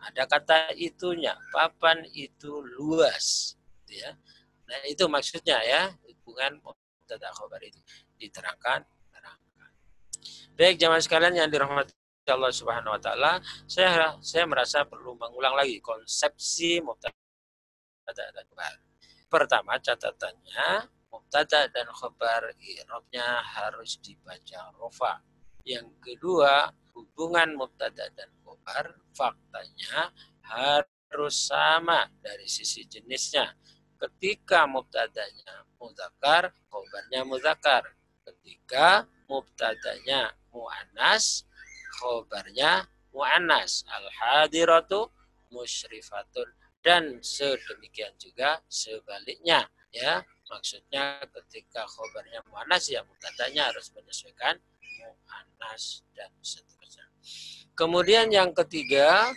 Ada 0.00 0.26
kata 0.26 0.74
itunya, 0.74 1.38
papan 1.54 2.02
itu 2.10 2.66
luas. 2.74 3.54
Gitu 3.86 4.02
ya. 4.02 4.10
Nah, 4.66 4.80
itu 4.90 5.06
maksudnya 5.06 5.62
ya, 5.62 5.94
hubungan 6.02 6.58
mubtada 6.58 7.30
khabar 7.30 7.62
itu 7.62 7.78
diterangkan, 8.18 8.82
terangkan. 9.14 9.70
Baik, 10.58 10.82
jamaah 10.82 11.02
sekalian 11.04 11.38
yang 11.38 11.48
dirahmati 11.52 11.94
Allah 12.26 12.50
Subhanahu 12.50 12.94
wa 12.96 13.00
taala, 13.02 13.32
saya 13.66 14.16
saya 14.22 14.46
merasa 14.46 14.86
perlu 14.86 15.14
mengulang 15.18 15.54
lagi 15.54 15.78
konsepsi 15.78 16.82
mubtada 16.82 17.19
dan 18.06 18.44
khabar. 18.48 18.74
Pertama 19.30 19.78
catatannya 19.78 20.90
mubtada 21.10 21.70
dan 21.70 21.86
khabar 21.94 22.50
i'rabnya 22.58 23.42
harus 23.42 23.98
dibaca 24.02 24.74
rofa. 24.74 25.22
Yang 25.62 25.92
kedua, 26.02 26.72
hubungan 26.96 27.54
mubtada 27.54 28.10
dan 28.16 28.30
khabar 28.42 28.98
faktanya 29.14 30.10
harus 30.42 31.50
sama 31.50 32.10
dari 32.18 32.46
sisi 32.50 32.86
jenisnya. 32.86 33.54
Ketika 34.00 34.64
mubtadanya 34.64 35.68
mudzakkar, 35.76 36.50
khabarnya 36.72 37.20
mudzakkar. 37.28 37.84
Ketika 38.24 39.04
mubtadanya 39.28 40.32
muannas, 40.50 41.44
khobarnya 42.00 42.88
mu'annas. 43.14 43.84
Al-hadiratu 43.90 45.10
musyrifatun. 45.50 46.48
Dan 46.80 47.20
sedemikian 47.20 48.16
juga 48.16 48.64
sebaliknya. 48.68 49.68
ya 49.92 50.24
Maksudnya 50.50 51.22
ketika 51.30 51.86
khobarnya 51.86 52.42
mu'annas 52.50 52.90
ya 52.90 53.06
mubtadanya 53.06 53.70
harus 53.70 53.94
menyesuaikan 53.94 54.58
mu'annas 54.98 56.02
dan 56.10 56.34
seterusnya. 56.42 57.06
Kemudian 57.78 58.34
yang 58.34 58.50
ketiga, 58.50 59.30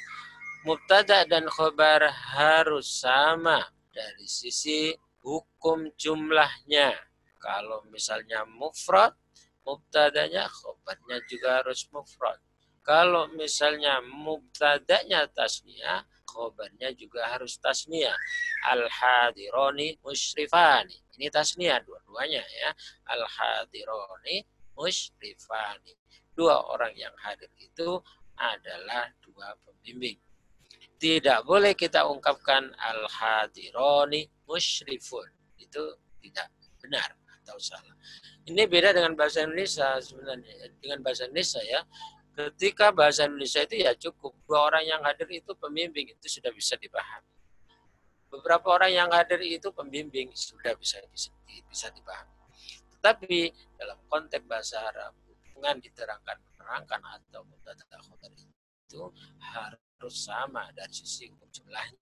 mubtada 0.66 1.22
dan 1.30 1.46
khobar 1.46 2.10
harus 2.10 2.90
sama 2.90 3.62
dari 3.94 4.26
sisi 4.26 4.98
hukum 5.22 5.94
jumlahnya. 5.94 6.98
Kalau 7.38 7.86
misalnya 7.94 8.42
mufrad, 8.50 9.14
mubtadanya 9.62 10.50
khobarnya 10.50 11.22
juga 11.30 11.62
harus 11.62 11.86
mufrad. 11.94 12.42
Kalau 12.82 13.30
misalnya 13.38 14.02
mubtadanya 14.02 15.30
tasniyah, 15.30 16.04
khobarnya 16.34 16.90
juga 16.98 17.30
harus 17.30 17.62
tasniyah. 17.62 18.18
Al-hadironi 18.74 20.02
musyrifani. 20.02 20.98
Ini 21.14 21.30
tasniyah 21.30 21.86
dua-duanya 21.86 22.42
ya. 22.42 22.70
Al-hadironi 23.14 24.42
musyrifani. 24.74 25.94
Dua 26.34 26.58
orang 26.74 26.98
yang 26.98 27.14
hadir 27.22 27.54
itu 27.62 28.02
adalah 28.34 29.14
dua 29.22 29.54
pembimbing. 29.62 30.18
Tidak 30.98 31.46
boleh 31.46 31.78
kita 31.78 32.10
ungkapkan 32.10 32.74
al-hadironi 32.82 34.26
musyrifun. 34.50 35.30
Itu 35.62 36.02
tidak 36.18 36.50
benar 36.82 37.14
atau 37.44 37.60
salah. 37.62 37.94
Ini 38.44 38.66
beda 38.68 38.96
dengan 38.96 39.14
bahasa 39.14 39.46
Indonesia 39.46 40.00
sebenarnya. 40.02 40.74
Dengan 40.82 41.00
bahasa 41.06 41.30
Indonesia 41.30 41.62
ya 41.62 41.84
ketika 42.34 42.90
bahasa 42.90 43.30
Indonesia 43.30 43.62
itu 43.64 43.76
ya 43.86 43.92
cukup 43.94 44.34
dua 44.46 44.74
orang 44.74 44.84
yang 44.86 45.02
hadir 45.06 45.30
itu 45.30 45.54
pembimbing 45.54 46.10
itu 46.14 46.28
sudah 46.28 46.50
bisa 46.54 46.74
dipahami. 46.78 47.34
Beberapa 48.34 48.68
orang 48.74 48.92
yang 48.92 49.10
hadir 49.14 49.42
itu 49.46 49.70
pembimbing 49.70 50.34
sudah 50.34 50.74
bisa 50.74 50.98
bisa, 51.14 51.88
dipahami. 51.94 52.34
Tetapi 52.98 53.54
dalam 53.78 54.02
konteks 54.10 54.46
bahasa 54.50 54.82
Arab 54.82 55.14
hubungan 55.30 55.78
diterangkan 55.78 56.38
menerangkan 56.50 57.02
atau 57.22 57.46
mutata 57.46 57.86
itu 58.90 59.10
harus 59.42 60.14
sama 60.14 60.70
dari 60.74 60.94
sisi 60.94 61.26
hukum 61.30 61.50
jumlahnya 61.50 61.98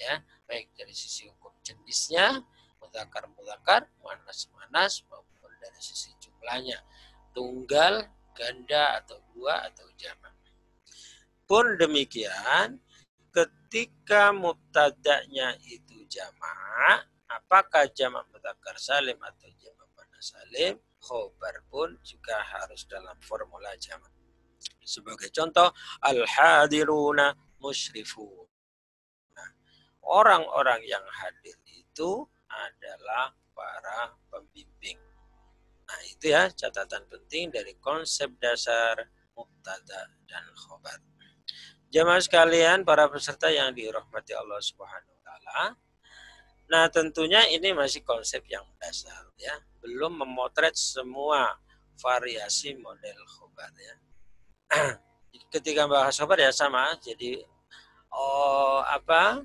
ya 0.00 0.14
baik 0.46 0.70
dari 0.78 0.94
sisi 0.94 1.26
hukum 1.26 1.52
jenisnya 1.60 2.40
mudakar 2.80 3.28
mudakar 3.34 3.90
manas 4.00 4.48
manas 4.54 5.04
maupun 5.10 5.52
dari 5.60 5.80
sisi 5.82 6.14
jumlahnya 6.22 6.80
tunggal 7.36 8.08
ganda 8.36 9.02
atau 9.02 9.18
dua 9.34 9.68
atau 9.68 9.86
jamak. 9.98 10.34
Pun 11.44 11.74
demikian, 11.74 12.78
ketika 13.34 14.30
mubtada'nya 14.30 15.58
itu 15.66 16.06
jamak 16.06 17.10
apakah 17.30 17.86
jamak 17.94 18.26
mudzakkar 18.34 18.76
salim 18.78 19.18
atau 19.22 19.46
jamak 19.58 19.88
muannas 19.94 20.34
salim? 20.34 20.74
Khobar 21.00 21.64
pun 21.72 21.96
juga 22.04 22.36
harus 22.44 22.84
dalam 22.84 23.16
formula 23.24 23.72
jamak. 23.80 24.12
Sebagai 24.84 25.32
contoh 25.32 25.72
al-hadiruna 26.04 27.32
musyrifun 27.62 28.44
nah, 29.32 29.50
orang-orang 30.04 30.84
yang 30.84 31.04
hadir 31.08 31.56
itu 31.64 32.28
adalah 32.50 33.32
para 33.56 34.12
pembimbing 34.28 35.00
nah 35.90 36.00
itu 36.06 36.30
ya 36.30 36.46
catatan 36.54 37.02
penting 37.10 37.50
dari 37.50 37.74
konsep 37.82 38.30
dasar 38.38 39.10
mubtada 39.34 40.06
dan 40.30 40.46
khobar 40.54 41.02
Jamaah 41.90 42.22
sekalian, 42.22 42.86
para 42.86 43.10
peserta 43.10 43.50
yang 43.50 43.74
dirahmati 43.74 44.30
Allah 44.30 44.62
Subhanahu 44.62 45.10
wa 45.10 45.22
taala. 45.26 45.74
Nah, 46.70 46.86
tentunya 46.86 47.42
ini 47.50 47.74
masih 47.74 48.06
konsep 48.06 48.46
yang 48.46 48.62
dasar 48.78 49.26
ya, 49.34 49.58
belum 49.82 50.22
memotret 50.22 50.78
semua 50.78 51.58
variasi 51.98 52.78
model 52.78 53.18
khobar 53.26 53.74
ya. 53.74 53.94
Ketika 55.52 55.90
bahas 55.90 56.14
khobar 56.14 56.38
ya 56.38 56.54
sama, 56.54 56.94
jadi 57.02 57.42
oh 58.14 58.86
apa? 58.86 59.42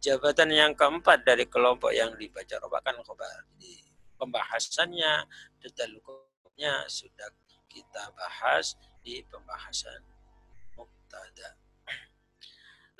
Jabatan 0.00 0.48
yang 0.48 0.72
keempat 0.72 1.28
dari 1.28 1.44
kelompok 1.44 1.92
yang 1.92 2.16
dibaca 2.16 2.56
robakan 2.56 3.04
khobar. 3.04 3.44
Jadi 3.60 3.81
pembahasannya, 4.22 5.26
detail 5.58 5.98
hukumnya 5.98 6.86
sudah 6.86 7.26
kita 7.66 8.14
bahas 8.14 8.78
di 9.02 9.26
pembahasan 9.26 9.98
mubtada. 10.78 11.58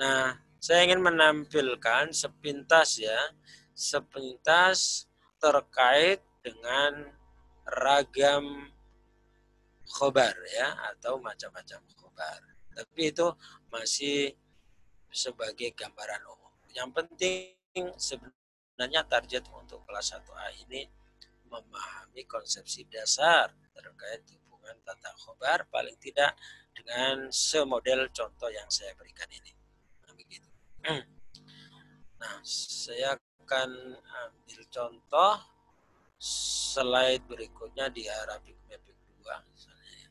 Nah, 0.03 0.35
saya 0.59 0.83
ingin 0.83 0.99
menampilkan 0.99 2.11
sepintas 2.11 2.99
ya, 2.99 3.31
sepintas 3.71 5.07
terkait 5.39 6.19
dengan 6.43 7.15
ragam 7.63 8.67
khobar 9.87 10.35
ya 10.51 10.75
atau 10.91 11.23
macam-macam 11.23 11.87
khobar. 11.95 12.41
Tapi 12.75 13.15
itu 13.15 13.31
masih 13.71 14.35
sebagai 15.13 15.71
gambaran 15.77 16.25
umum. 16.27 16.55
Yang 16.73 16.91
penting 16.97 17.85
sebenarnya 18.01 19.05
target 19.07 19.45
untuk 19.53 19.85
kelas 19.85 20.17
1A 20.17 20.49
ini 20.67 20.89
memahami 21.53 22.25
konsepsi 22.25 22.89
dasar 22.89 23.53
terkait 23.77 24.25
hubungan 24.49 24.77
tata 24.89 25.13
khobar 25.21 25.69
paling 25.69 25.95
tidak 26.01 26.33
dengan 26.73 27.29
semodel 27.29 28.09
contoh 28.09 28.49
yang 28.49 28.67
saya 28.73 28.97
berikan 28.97 29.29
ini. 29.29 29.53
Nah, 32.17 32.41
saya 32.85 33.21
akan 33.45 33.71
ambil 34.01 34.61
contoh 34.73 35.35
slide 36.23 37.27
berikutnya 37.29 37.93
di 37.93 38.09
Arabic 38.09 38.57
Mapping 38.71 39.01
2 39.21 39.53
misalnya 39.53 39.93
ya. 39.93 40.11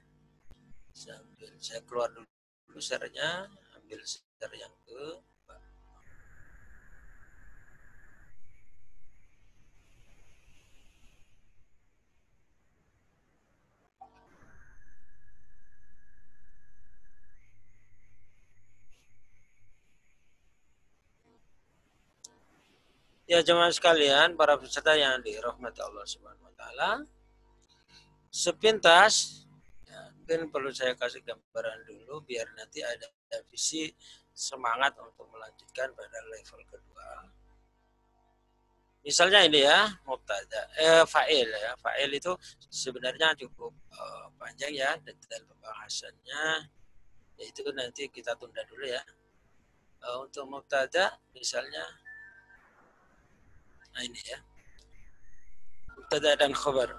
Saya, 0.94 1.16
ambil, 1.26 1.50
saya 1.58 1.82
keluar 1.88 2.10
dulu, 2.14 2.28
dulu 2.70 2.80
share-nya, 2.80 3.50
ambil 3.80 4.00
share 4.06 4.54
yang 4.54 4.74
ke 4.86 5.02
Ya 23.32 23.40
jemaah 23.40 23.72
sekalian, 23.72 24.36
para 24.36 24.60
peserta 24.60 24.92
yang 24.92 25.24
dirahmati 25.24 25.80
Allah 25.80 26.04
Subhanahu 26.04 26.52
wa 26.52 26.56
taala. 26.60 27.08
Sepintas 28.28 29.48
ya, 29.88 30.12
mungkin 30.20 30.52
perlu 30.52 30.68
saya 30.76 31.00
kasih 31.00 31.24
gambaran 31.24 31.88
dulu 31.88 32.28
biar 32.28 32.44
nanti 32.60 32.84
ada, 32.84 33.08
ada 33.08 33.40
visi 33.48 33.88
semangat 34.36 35.00
untuk 35.00 35.32
melanjutkan 35.32 35.96
pada 35.96 36.20
level 36.28 36.60
kedua. 36.68 37.32
Misalnya 39.00 39.48
ini 39.48 39.64
ya, 39.64 39.88
mubtada 40.04 40.68
eh 40.76 41.08
fa'il 41.08 41.48
ya. 41.48 41.72
Fa'il 41.80 42.12
itu 42.12 42.36
sebenarnya 42.68 43.32
cukup 43.48 43.72
uh, 43.96 44.28
panjang 44.36 44.76
ya 44.76 45.00
detail 45.08 45.48
pembahasannya. 45.48 46.68
Yaitu 47.40 47.64
nanti 47.72 48.12
kita 48.12 48.36
tunda 48.36 48.60
dulu 48.68 48.92
ya. 48.92 49.00
Uh, 50.04 50.28
untuk 50.28 50.52
mubtada 50.52 51.16
misalnya 51.32 52.01
Nah 53.92 54.02
ini 54.08 54.20
ya. 54.24 54.40
Mubtada 55.96 56.32
dan 56.40 56.52
khabar. 56.56 56.90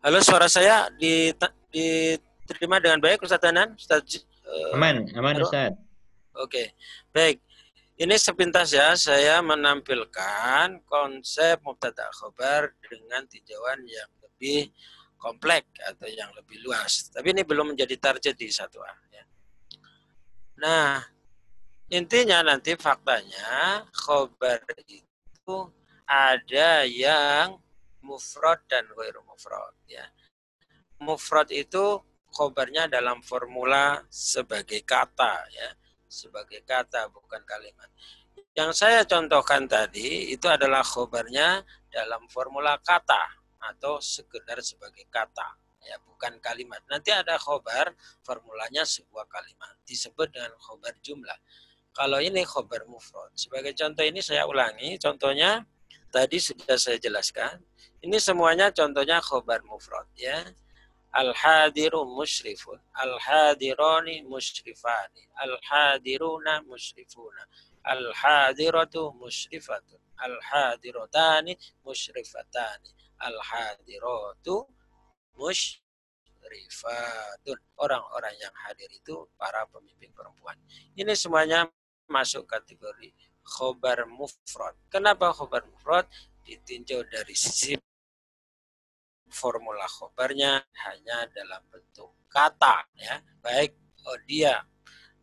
Halo, 0.00 0.16
suara 0.24 0.48
saya 0.48 0.88
diterima 0.96 2.80
dengan 2.80 3.04
baik 3.04 3.20
Ustaz 3.20 3.36
Tanan? 3.36 3.76
Ustaz, 3.76 4.24
uh, 4.48 4.72
aman, 4.72 5.04
aman 5.12 5.36
halo? 5.36 5.44
Ustaz. 5.44 5.76
Oke, 6.40 6.72
baik. 7.12 7.36
Ini 8.00 8.16
sepintas 8.16 8.72
ya, 8.72 8.96
saya 8.96 9.44
menampilkan 9.44 10.80
konsep 10.88 11.60
mubtada 11.60 12.08
khabar 12.16 12.72
dengan 12.80 13.28
tinjauan 13.28 13.84
yang 13.84 14.08
lebih 14.24 14.72
kompleks 15.20 15.68
atau 15.84 16.08
yang 16.08 16.32
lebih 16.32 16.64
luas. 16.64 17.12
Tapi 17.12 17.36
ini 17.36 17.44
belum 17.44 17.76
menjadi 17.76 17.94
target 18.00 18.34
di 18.40 18.48
satu. 18.48 18.80
Ya. 19.12 19.24
Nah, 20.64 21.04
intinya 21.92 22.40
nanti 22.40 22.72
faktanya 22.80 23.84
khobar 23.92 24.64
itu 24.80 25.56
ada 26.08 26.88
yang 26.88 27.60
mufrad 28.00 28.64
dan 28.64 28.88
ghairu 28.96 29.20
mufrad 29.28 29.76
ya. 29.84 30.08
Mufrad 31.04 31.52
itu 31.52 32.00
khobarnya 32.32 32.88
dalam 32.88 33.20
formula 33.20 34.00
sebagai 34.08 34.80
kata 34.88 35.44
ya, 35.52 35.70
sebagai 36.08 36.64
kata 36.64 37.12
bukan 37.12 37.44
kalimat. 37.44 37.92
Yang 38.56 38.82
saya 38.84 39.00
contohkan 39.04 39.68
tadi 39.68 40.32
itu 40.32 40.48
adalah 40.48 40.82
khobarnya 40.82 41.62
dalam 41.92 42.26
formula 42.28 42.76
kata 42.80 43.39
atau 43.60 44.00
sekedar 44.00 44.58
sebagai 44.64 45.04
kata. 45.12 45.56
Ya 45.80 45.96
bukan 46.04 46.36
kalimat. 46.44 46.84
Nanti 46.92 47.08
ada 47.08 47.40
khobar 47.40 47.96
formulanya 48.20 48.84
sebuah 48.84 49.24
kalimat. 49.28 49.76
Disebut 49.88 50.28
dengan 50.28 50.52
khobar 50.60 50.92
jumlah. 51.00 51.38
Kalau 51.96 52.20
ini 52.20 52.44
khobar 52.44 52.84
mufrad. 52.84 53.32
Sebagai 53.32 53.72
contoh 53.72 54.04
ini 54.04 54.20
saya 54.20 54.44
ulangi. 54.44 55.00
Contohnya 55.00 55.64
tadi 56.12 56.36
sudah 56.36 56.76
saya 56.76 57.00
jelaskan. 57.00 57.64
Ini 58.04 58.20
semuanya 58.20 58.68
contohnya 58.72 59.24
khobar 59.24 59.64
mufrad 59.64 60.04
ya. 60.16 60.44
Al 61.16 61.32
hadiru 61.32 62.04
musyrifun. 62.04 62.76
Al 62.92 63.16
hadironi 63.16 64.20
musyrifani. 64.28 65.32
Al 65.40 65.56
hadiruna 65.64 66.60
musyrifuna. 66.68 67.48
Al 67.88 68.12
hadiratu 68.12 69.16
musyrifatun 69.16 70.10
al 70.20 70.36
hadirotani 70.52 71.56
musyrifatani 71.84 72.90
al-hadiratu 73.20 74.64
musyrifatun. 75.36 77.58
Orang-orang 77.76 78.34
yang 78.40 78.54
hadir 78.66 78.88
itu 78.90 79.28
para 79.36 79.68
pemimpin 79.68 80.10
perempuan. 80.16 80.56
Ini 80.96 81.12
semuanya 81.12 81.68
masuk 82.08 82.48
kategori 82.48 83.12
khobar 83.44 84.08
mufrad. 84.08 84.74
Kenapa 84.88 85.32
khobar 85.32 85.64
mufrad? 85.68 86.08
Ditinjau 86.40 87.04
dari 87.06 87.36
sisi 87.36 87.76
formula 89.30 89.86
khobarnya 89.86 90.58
hanya 90.90 91.30
dalam 91.30 91.62
bentuk 91.70 92.10
kata 92.26 92.82
ya 92.98 93.22
baik 93.38 93.78
oh 94.10 94.18
dia 94.26 94.58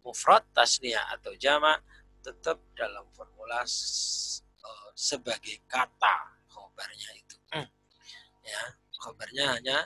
mufrad 0.01 0.47
tasnia 0.55 1.03
atau 1.12 1.36
jamak 1.36 1.83
tetap 2.23 2.57
dalam 2.73 3.03
formula 3.12 3.63
uh, 3.63 4.89
sebagai 4.95 5.60
kata 5.67 6.39
khobarnya 6.47 7.12
itu 7.19 7.37
ya 8.47 8.63
kabarnya 8.97 9.45
hanya 9.60 9.77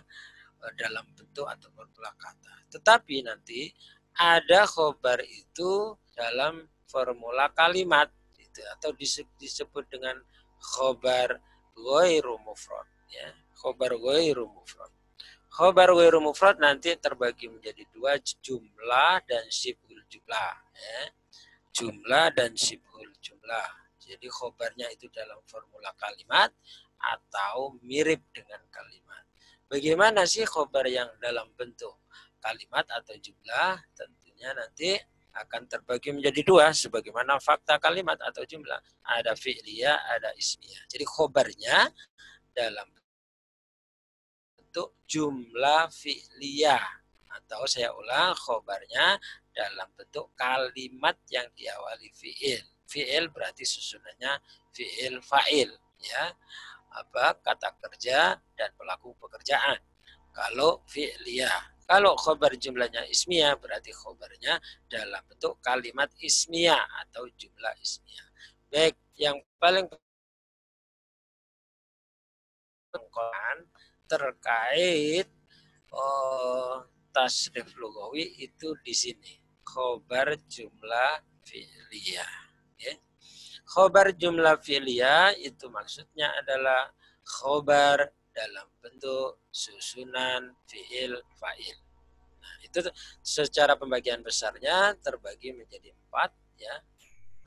e, 0.61 0.65
dalam 0.79 1.05
bentuk 1.17 1.45
atau 1.45 1.69
formula 1.73 2.11
kata. 2.15 2.53
Tetapi 2.71 3.27
nanti 3.27 3.67
ada 4.15 4.63
khobar 4.69 5.19
itu 5.25 5.95
dalam 6.15 6.67
formula 6.87 7.51
kalimat 7.51 8.11
gitu, 8.35 8.61
atau 8.77 8.91
disebut 9.39 9.87
dengan 9.91 10.15
khobar 10.59 11.39
ghairu 11.75 12.39
mufrad 12.43 12.87
ya. 13.11 13.29
Khobar 13.59 13.93
ghairu 13.99 14.47
mufrad. 14.49 14.91
Khobar 15.51 15.91
ghairu 15.93 16.23
mufrad 16.23 16.57
nanti 16.57 16.95
terbagi 16.95 17.51
menjadi 17.51 17.83
dua 17.91 18.17
jumlah 18.19 19.21
dan 19.27 19.45
sibul 19.51 19.99
jumlah 20.07 20.53
ya. 20.75 21.01
Jumlah 21.71 22.35
dan 22.35 22.55
sibul 22.55 23.07
jumlah. 23.23 23.69
Jadi 24.01 24.27
khobarnya 24.27 24.91
itu 24.91 25.07
dalam 25.07 25.39
formula 25.47 25.93
kalimat 25.95 26.51
atau 27.01 27.75
mirip 27.81 28.21
dengan 28.31 28.61
kalimat. 28.69 29.25
Bagaimana 29.71 30.27
sih 30.27 30.43
khobar 30.43 30.85
yang 30.85 31.07
dalam 31.23 31.47
bentuk 31.55 31.95
kalimat 32.43 32.83
atau 32.91 33.15
jumlah? 33.15 33.79
Tentunya 33.95 34.51
nanti 34.51 34.99
akan 35.31 35.63
terbagi 35.63 36.11
menjadi 36.11 36.43
dua 36.43 36.75
sebagaimana 36.75 37.39
fakta 37.39 37.79
kalimat 37.79 38.19
atau 38.19 38.43
jumlah. 38.43 38.79
Ada 39.07 39.31
fi'liyah 39.33 39.95
ada 40.19 40.35
ismiyah. 40.35 40.83
Jadi 40.91 41.05
khobarnya 41.07 41.87
dalam 42.51 42.87
bentuk 44.59 44.99
jumlah 45.07 45.87
fi'liyah. 45.87 46.83
Atau 47.31 47.63
saya 47.63 47.95
ulang 47.95 48.35
khobarnya 48.35 49.15
dalam 49.55 49.87
bentuk 49.95 50.35
kalimat 50.35 51.15
yang 51.31 51.47
diawali 51.55 52.11
fi'il. 52.11 52.59
Fi'il 52.91 53.31
berarti 53.31 53.63
susunannya 53.63 54.35
fi'il 54.75 55.23
fa'il 55.23 55.71
ya 56.01 56.33
apa 56.91 57.39
kata 57.39 57.69
kerja 57.79 58.35
dan 58.55 58.69
pelaku 58.75 59.15
pekerjaan 59.19 59.79
kalau 60.35 60.83
fi'liyah 60.87 61.71
kalau 61.91 62.15
khobar 62.15 62.55
jumlahnya 62.55 63.03
ismiyah 63.11 63.59
berarti 63.59 63.91
khobarnya 63.91 64.63
dalam 64.87 65.19
bentuk 65.27 65.59
kalimat 65.59 66.07
ismiyah 66.23 66.79
atau 67.03 67.27
jumlah 67.35 67.75
ismiyah. 67.83 68.27
Baik, 68.71 68.95
yang 69.19 69.35
paling 69.59 69.91
terkait 74.07 75.27
oh, 75.91 76.87
tasrif 77.11 77.75
lugawi 77.75 78.39
itu 78.39 78.71
di 78.87 78.95
sini. 78.95 79.35
Khobar 79.67 80.39
jumlah 80.47 81.27
fi'liyah. 81.43 82.33
Ya. 82.79 82.95
Khobar 83.71 84.11
jumlah 84.11 84.59
fi'liyah 84.59 85.39
itu 85.39 85.71
maksudnya 85.71 86.27
adalah 86.43 86.91
khobar 87.23 88.11
dalam 88.35 88.67
bentuk 88.83 89.47
susunan 89.47 90.51
fiil 90.67 91.15
fa'il. 91.39 91.77
Nah, 92.43 92.55
itu 92.67 92.83
secara 93.23 93.79
pembagian 93.79 94.19
besarnya 94.19 94.91
terbagi 94.99 95.55
menjadi 95.55 95.95
empat 95.95 96.35
ya. 96.59 96.75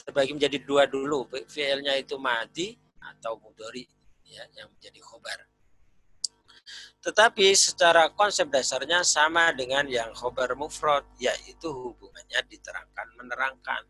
Terbagi 0.00 0.32
menjadi 0.32 0.58
dua 0.64 0.88
dulu. 0.88 1.28
Fiilnya 1.44 1.92
itu 2.00 2.16
mati 2.16 2.72
atau 3.04 3.36
mudori 3.36 3.84
ya 4.24 4.48
yang 4.56 4.72
menjadi 4.72 5.00
khobar. 5.04 5.44
Tetapi 7.04 7.52
secara 7.52 8.08
konsep 8.16 8.48
dasarnya 8.48 9.04
sama 9.04 9.52
dengan 9.52 9.84
yang 9.84 10.08
khobar 10.16 10.56
mufrad, 10.56 11.04
yaitu 11.20 11.68
hubungannya 11.68 12.40
diterangkan 12.48 13.12
menerangkan. 13.20 13.84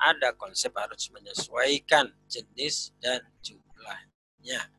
Ada 0.00 0.32
konsep 0.40 0.72
harus 0.72 1.12
menyesuaikan 1.12 2.08
jenis 2.24 2.96
dan 3.04 3.20
jumlahnya. 3.44 4.72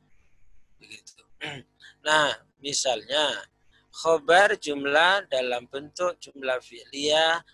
Begitu. 0.82 1.22
Nah, 2.02 2.34
misalnya 2.58 3.46
khobar 3.94 4.58
jumlah 4.58 5.30
dalam 5.30 5.70
bentuk 5.70 6.18
jumlah 6.18 6.58
fi'liyah 6.58 7.46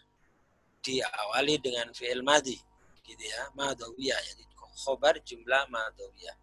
diawali 0.80 1.60
dengan 1.60 1.91
fi'il 1.91 2.23
madi 2.23 2.56
gitu 3.03 3.23
ya 3.27 3.51
madawiyah 3.60 4.19
jadi 4.23 4.43
khobar 4.56 5.19
jumlah 5.19 5.67
madawiyah 5.67 6.38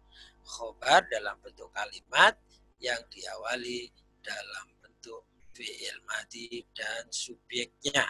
khobar 0.45 1.01
dalam 1.09 1.33
bentuk 1.41 1.71
kalimat 1.73 2.37
yang 2.77 3.01
diawali 3.09 3.89
dalam 4.21 4.67
bentuk 4.77 5.25
fi'il 5.55 5.97
madi 6.05 6.61
dan 6.75 7.09
subjeknya 7.09 8.05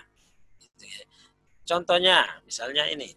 gitu 0.60 0.84
ya. 0.84 1.04
Contohnya 1.66 2.24
misalnya 2.46 2.88
ini 2.88 3.12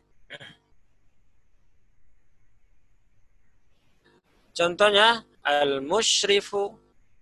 contohnya 4.57 5.23
al-musyrifu 5.47 6.75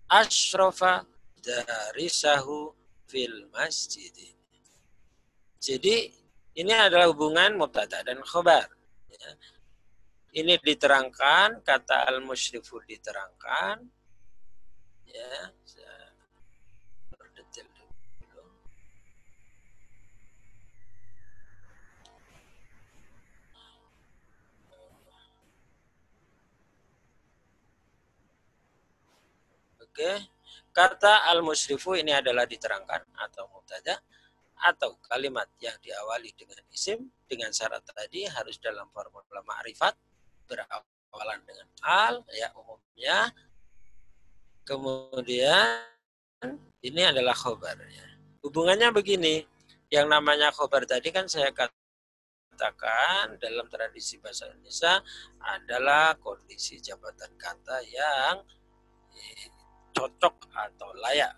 ashrafa 0.09 1.07
darisahu 1.43 2.75
fil 3.07 3.47
masjid. 3.55 4.15
Jadi 5.63 6.11
ini 6.59 6.73
adalah 6.75 7.11
hubungan 7.11 7.55
mubtada 7.59 8.03
dan 8.03 8.19
khobar. 8.23 8.67
Ya. 9.11 9.31
Ini 10.37 10.61
diterangkan, 10.61 11.65
kata 11.65 12.07
al-musyrifu 12.13 12.83
diterangkan. 12.85 13.89
Ya, 15.07 15.33
Oke. 29.97 30.29
Kata 30.77 31.25
al-musrifu 31.33 31.97
ini 31.97 32.13
adalah 32.13 32.45
diterangkan 32.45 33.17
atau 33.17 33.49
mubtada 33.49 33.97
atau 34.61 35.01
kalimat 35.09 35.49
yang 35.57 35.73
diawali 35.81 36.37
dengan 36.37 36.61
isim 36.69 37.01
dengan 37.25 37.49
syarat 37.49 37.81
tadi 37.81 38.29
harus 38.29 38.61
dalam 38.61 38.85
formula 38.93 39.41
ma'rifat 39.41 39.97
berawalan 40.45 41.41
dengan 41.49 41.69
al 41.81 42.15
ya 42.29 42.53
umumnya 42.57 43.33
kemudian 44.69 45.81
ini 46.85 47.03
adalah 47.05 47.33
khobar 47.33 47.77
ya. 47.81 48.05
hubungannya 48.45 48.93
begini 48.93 49.49
yang 49.89 50.09
namanya 50.13 50.53
khobar 50.53 50.85
tadi 50.89 51.09
kan 51.09 51.25
saya 51.29 51.53
katakan 51.57 53.37
dalam 53.37 53.69
tradisi 53.69 54.17
bahasa 54.21 54.49
Indonesia 54.53 55.05
adalah 55.41 56.17
kondisi 56.17 56.81
jabatan 56.81 57.33
kata 57.37 57.81
yang 57.93 58.41
cocok 59.97 60.53
atau 60.53 60.93
layak 61.01 61.33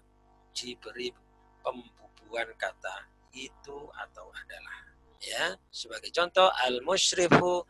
diberi 0.51 1.15
pembubuhan 1.63 2.51
kata 2.59 3.07
itu 3.31 3.79
atau 3.95 4.27
adalah. 4.35 4.79
Ya 5.23 5.55
sebagai 5.71 6.11
contoh 6.11 6.51
al 6.51 6.83
musyrifu 6.83 7.63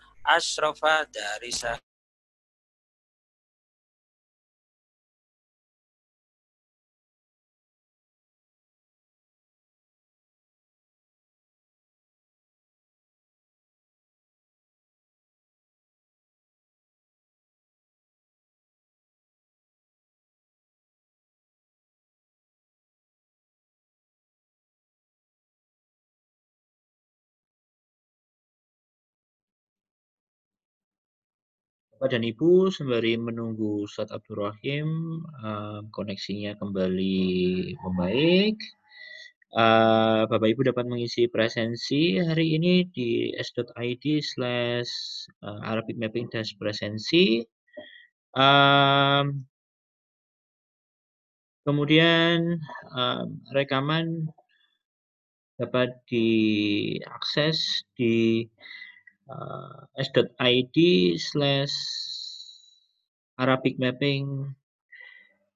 dari 1.13 1.53
Bapak 31.99 32.15
dan 32.15 32.23
Ibu, 32.23 32.71
sembari 32.71 33.19
menunggu 33.19 33.83
Ustadz 33.83 34.15
Abdurrahim 34.15 35.19
uh, 35.43 35.83
koneksinya 35.91 36.55
kembali 36.55 37.27
membaik, 37.75 38.55
uh, 39.59 40.23
Bapak 40.31 40.47
Ibu 40.47 40.71
dapat 40.71 40.87
mengisi 40.87 41.27
presensi 41.27 42.23
hari 42.23 42.55
ini 42.55 42.87
di 42.95 43.35
s.id 43.35 44.05
slash 44.23 45.27
eh, 45.43 45.61
Arabic 45.67 45.99
Mapping 45.99 46.31
Dash 46.31 46.55
Presensi. 46.55 47.43
Um, 48.31 49.43
kemudian 51.67 52.63
um, 52.95 53.43
rekaman 53.51 54.31
dapat 55.59 55.99
diakses 56.07 57.83
di 57.99 58.47
uh, 59.29 59.87
s.id 59.97 60.77
slash 61.21 61.75
Arabic 63.39 63.79
Mapping 63.79 64.57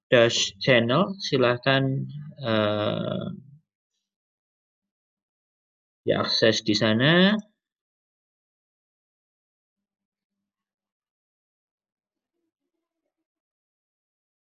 dash 0.07 0.53
channel 0.61 1.17
silahkan 1.19 2.05
uh, 2.39 3.33
diakses 6.05 6.61
di 6.61 6.75
sana 6.77 7.35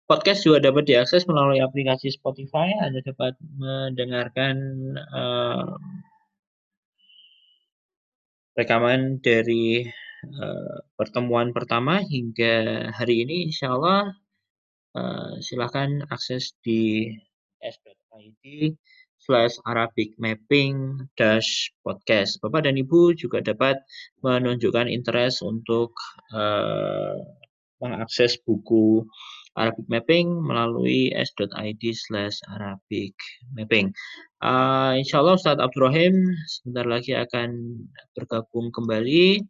Podcast 0.10 0.42
juga 0.42 0.58
dapat 0.58 0.90
diakses 0.90 1.30
melalui 1.30 1.62
aplikasi 1.62 2.10
Spotify. 2.10 2.74
Anda 2.82 3.06
dapat 3.06 3.38
mendengarkan 3.62 4.58
uh, 5.14 5.78
rekaman 8.60 9.24
dari 9.24 9.88
uh, 10.28 10.78
pertemuan 11.00 11.56
pertama 11.56 12.04
hingga 12.04 12.88
hari 12.92 13.24
ini 13.24 13.48
insya 13.48 13.72
Allah 13.72 14.12
uh, 15.00 15.40
silahkan 15.40 16.04
akses 16.12 16.52
di 16.60 17.08
s.id 17.64 18.44
slash 19.20 19.56
Arabic 19.64 20.20
Mapping 20.20 21.08
dash 21.16 21.72
podcast. 21.84 22.40
Bapak 22.44 22.68
dan 22.68 22.76
Ibu 22.76 23.16
juga 23.16 23.40
dapat 23.40 23.80
menunjukkan 24.20 24.92
interest 24.92 25.40
untuk 25.44 25.96
uh, 26.36 27.16
mengakses 27.80 28.40
buku 28.44 29.08
Arabic 29.58 29.88
Mapping 29.90 30.28
melalui 30.46 31.10
s.id 31.16 31.84
slash 31.96 32.38
Arabic 32.54 33.16
Mapping. 33.58 33.90
Uh, 34.44 34.98
insya 35.00 35.24
Allah 35.24 35.36
Ustadz 35.36 35.64
Abdurrahim 35.64 36.14
sebentar 36.46 36.86
lagi 36.86 37.18
akan 37.18 37.50
bergabung 38.14 38.70
kembali. 38.70 39.42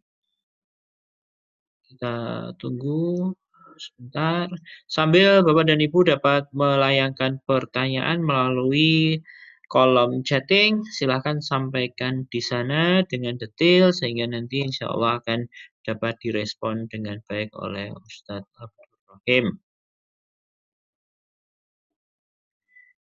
Kita 1.90 2.14
tunggu 2.56 3.34
sebentar. 3.80 4.46
Sambil 4.86 5.40
Bapak 5.42 5.68
dan 5.68 5.80
Ibu 5.80 6.06
dapat 6.06 6.46
melayangkan 6.52 7.40
pertanyaan 7.48 8.20
melalui 8.20 9.24
kolom 9.70 10.26
chatting, 10.26 10.82
silahkan 10.98 11.38
sampaikan 11.38 12.26
di 12.28 12.42
sana 12.42 13.06
dengan 13.06 13.38
detail 13.38 13.94
sehingga 13.94 14.26
nanti 14.26 14.66
insya 14.66 14.90
Allah 14.90 15.22
akan 15.22 15.46
dapat 15.86 16.18
direspon 16.20 16.90
dengan 16.90 17.22
baik 17.30 17.54
oleh 17.54 17.94
Ustadz 17.94 18.50
Abdul 18.58 18.90
Rahim. 19.08 19.46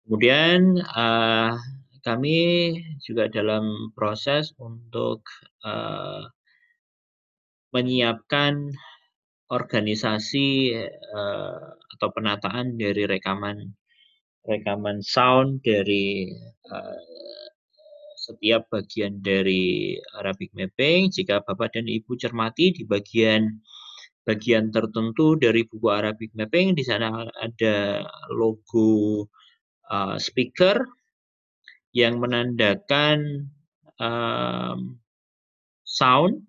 Kemudian 0.10 0.82
uh, 0.90 1.54
kami 2.02 2.40
juga 3.06 3.30
dalam 3.30 3.94
proses 3.94 4.50
untuk 4.58 5.22
uh, 5.62 6.26
menyiapkan 7.70 8.74
organisasi 9.54 10.74
uh, 11.14 11.62
atau 11.94 12.10
penataan 12.10 12.74
dari 12.74 13.06
rekaman 13.06 13.70
rekaman 14.50 14.98
sound 15.06 15.62
dari 15.62 16.34
uh, 16.74 17.06
setiap 18.18 18.66
bagian 18.74 19.22
dari 19.22 19.94
Arabic 20.18 20.58
Mapping. 20.58 21.14
Jika 21.14 21.46
Bapak 21.46 21.78
dan 21.78 21.86
Ibu 21.86 22.18
cermati 22.18 22.74
di 22.74 22.82
bagian 22.82 23.46
bagian 24.26 24.74
tertentu 24.74 25.38
dari 25.38 25.70
buku 25.70 25.86
Arabic 25.86 26.34
Mapping, 26.34 26.74
di 26.74 26.82
sana 26.82 27.30
ada 27.38 28.02
logo 28.34 29.30
uh, 29.90 30.16
speaker 30.22 30.86
yang 31.92 32.22
menandakan 32.22 33.50
um, 33.98 35.02
sound 35.82 36.46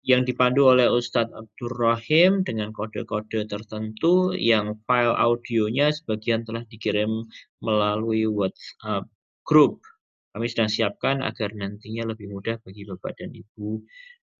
yang 0.00 0.24
dipandu 0.24 0.64
oleh 0.64 0.88
Ustadz 0.88 1.32
Abdur 1.36 1.76
Rahim 1.76 2.40
dengan 2.40 2.72
kode-kode 2.72 3.44
tertentu 3.46 4.32
yang 4.32 4.80
file 4.88 5.12
audionya 5.12 5.92
sebagian 5.92 6.42
telah 6.48 6.64
dikirim 6.66 7.28
melalui 7.60 8.24
WhatsApp 8.24 9.04
group. 9.44 9.84
Kami 10.32 10.46
sedang 10.46 10.70
siapkan 10.72 11.20
agar 11.20 11.52
nantinya 11.52 12.10
lebih 12.10 12.32
mudah 12.32 12.56
bagi 12.64 12.86
Bapak 12.86 13.18
dan 13.18 13.34
Ibu 13.34 13.82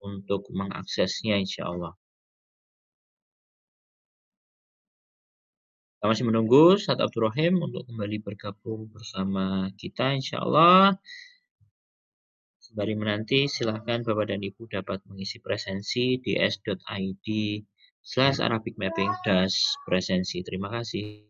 untuk 0.00 0.48
mengaksesnya 0.48 1.36
insya 1.36 1.68
Allah. 1.68 1.92
Kita 6.00 6.08
masih 6.08 6.32
menunggu 6.32 6.80
Ustadz 6.80 7.04
Abdur 7.04 7.28
Rahim 7.28 7.60
untuk 7.60 7.84
kembali 7.84 8.24
bergabung 8.24 8.88
bersama 8.88 9.68
kita 9.76 10.16
insya 10.16 10.40
Allah. 10.40 10.96
Sembari 12.56 12.96
menanti, 12.96 13.44
silahkan 13.52 14.00
Bapak 14.00 14.32
dan 14.32 14.40
Ibu 14.40 14.64
dapat 14.72 15.04
mengisi 15.04 15.44
presensi 15.44 16.16
di 16.16 16.40
s.id 16.40 17.26
slash 18.00 18.40
Arabic 18.40 18.80
Mapping 18.80 19.12
dash 19.28 19.60
presensi. 19.84 20.40
Terima 20.40 20.72
kasih. 20.72 21.29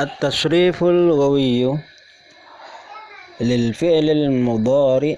التصريف 0.00 0.84
اللغوي 0.84 1.78
للفعل 3.40 4.10
المضارع 4.10 5.16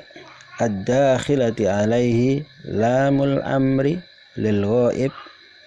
الداخلة 0.62 1.54
عليه 1.60 2.42
لام 2.64 3.22
الأمر 3.22 3.98
للغائب 4.36 5.10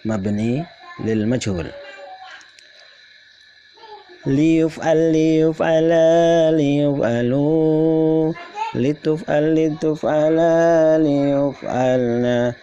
مبني 0.06 0.66
للمجهول. 1.04 1.68
ليفعل 4.26 5.12
ليفعل 5.12 5.90
ليفعلوا. 6.58 8.34
لتفعل 8.76 9.56
لتفعل 9.56 10.38
ليفعلنا. 11.04 12.54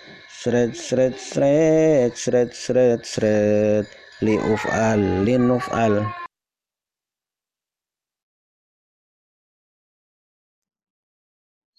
سرد 0.42 0.74
سرد 0.74 1.14
سرد 1.16 2.12
سرد 2.14 2.52
سرد 2.52 3.00
سرد. 3.04 3.86
لأفعل 4.22 5.24
لنفعل. 5.24 6.06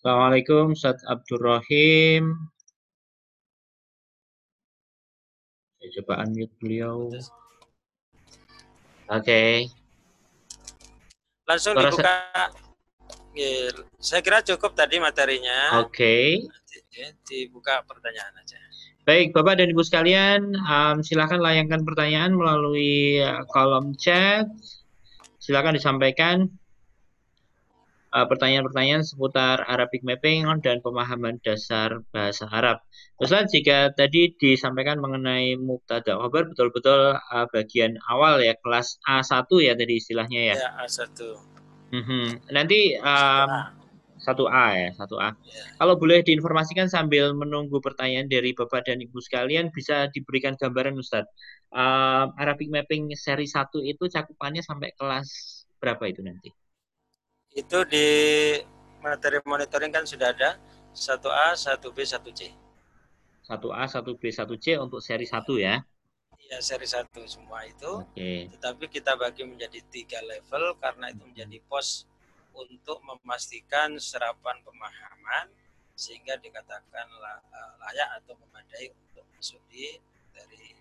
Assalamualaikum 0.10 0.74
Ustaz 0.74 1.06
Abdur 1.06 1.38
Rahim. 1.38 2.34
Saya 5.78 6.02
coba 6.02 6.26
unmute 6.26 6.50
beliau. 6.58 7.14
Oke. 7.14 7.30
Okay. 9.06 9.54
Langsung 11.46 11.78
Suara 11.78 11.94
dibuka. 11.94 12.10
Saya... 13.38 13.70
saya 14.02 14.22
kira 14.26 14.42
cukup 14.42 14.74
tadi 14.74 14.98
materinya. 14.98 15.78
Oke. 15.86 16.42
Okay. 16.90 17.14
Dibuka 17.30 17.86
pertanyaan 17.86 18.34
aja. 18.34 18.58
Baik, 19.06 19.30
Bapak 19.30 19.62
dan 19.62 19.70
Ibu 19.70 19.86
sekalian, 19.86 20.58
um, 20.58 21.06
silakan 21.06 21.38
layangkan 21.38 21.86
pertanyaan 21.86 22.34
melalui 22.34 23.22
uh, 23.22 23.46
kolom 23.54 23.94
chat. 23.94 24.50
Silakan 25.38 25.78
disampaikan 25.78 26.50
pertanyaan-pertanyaan 28.10 29.06
seputar 29.06 29.62
Arabic 29.70 30.02
Mapping 30.02 30.50
dan 30.66 30.82
pemahaman 30.82 31.38
dasar 31.46 32.02
bahasa 32.10 32.50
Arab. 32.50 32.82
Ustaz, 33.22 33.54
jika 33.54 33.94
tadi 33.94 34.34
disampaikan 34.34 34.98
mengenai 34.98 35.54
mubtada 35.60 36.18
khabar 36.18 36.50
betul-betul 36.50 37.20
uh, 37.20 37.46
bagian 37.54 38.00
awal 38.10 38.42
ya 38.42 38.58
kelas 38.66 38.98
A1 39.06 39.46
ya 39.62 39.74
tadi 39.78 39.94
istilahnya 40.02 40.42
ya. 40.54 40.56
Ya, 40.58 40.70
A1. 40.82 41.20
Mm 41.90 42.04
-hmm. 42.06 42.26
Nanti 42.54 42.98
um, 42.98 43.50
1A 44.20 44.66
ya, 44.76 44.90
1A. 45.00 45.30
Ya. 45.32 45.64
Kalau 45.80 45.96
boleh 45.96 46.22
diinformasikan 46.22 46.92
sambil 46.92 47.32
menunggu 47.32 47.80
pertanyaan 47.80 48.28
dari 48.28 48.52
Bapak 48.52 48.92
dan 48.92 49.00
Ibu 49.00 49.18
sekalian 49.24 49.72
bisa 49.72 50.12
diberikan 50.12 50.60
gambaran 50.60 51.00
Ustaz. 51.00 51.26
Uh, 51.72 52.30
Arabic 52.36 52.68
Mapping 52.68 53.14
seri 53.16 53.48
1 53.48 53.70
itu 53.86 54.04
cakupannya 54.12 54.62
sampai 54.62 54.92
kelas 54.98 55.28
berapa 55.80 56.04
itu 56.12 56.20
nanti? 56.22 56.52
Itu 57.60 57.78
di 57.92 58.08
materi 59.04 59.44
monitoring 59.44 59.92
kan 59.92 60.08
sudah 60.08 60.32
ada 60.32 60.56
1A, 60.96 61.56
1B, 61.56 61.98
1C. 62.08 62.42
1A, 63.48 63.84
1B, 63.88 64.24
1C 64.32 64.66
untuk 64.80 65.00
seri 65.04 65.28
1 65.28 65.44
ya? 65.60 65.84
Iya, 66.40 66.58
seri 66.64 66.88
1 66.88 67.12
semua 67.28 67.68
itu. 67.68 68.04
Okay. 68.16 68.48
Tetapi 68.56 68.86
kita 68.88 69.20
bagi 69.20 69.44
menjadi 69.44 69.80
tiga 69.92 70.20
level 70.24 70.80
karena 70.80 71.12
itu 71.12 71.24
menjadi 71.28 71.58
pos 71.68 72.08
untuk 72.56 73.00
memastikan 73.06 73.96
serapan 74.02 74.60
pemahaman 74.66 75.48
sehingga 75.94 76.40
dikatakan 76.40 77.08
eh, 77.12 77.74
layak 77.86 78.10
atau 78.24 78.34
memadai 78.40 78.92
untuk 78.92 79.24
masuk 79.36 79.62
di 79.68 80.00
dari 80.32 80.76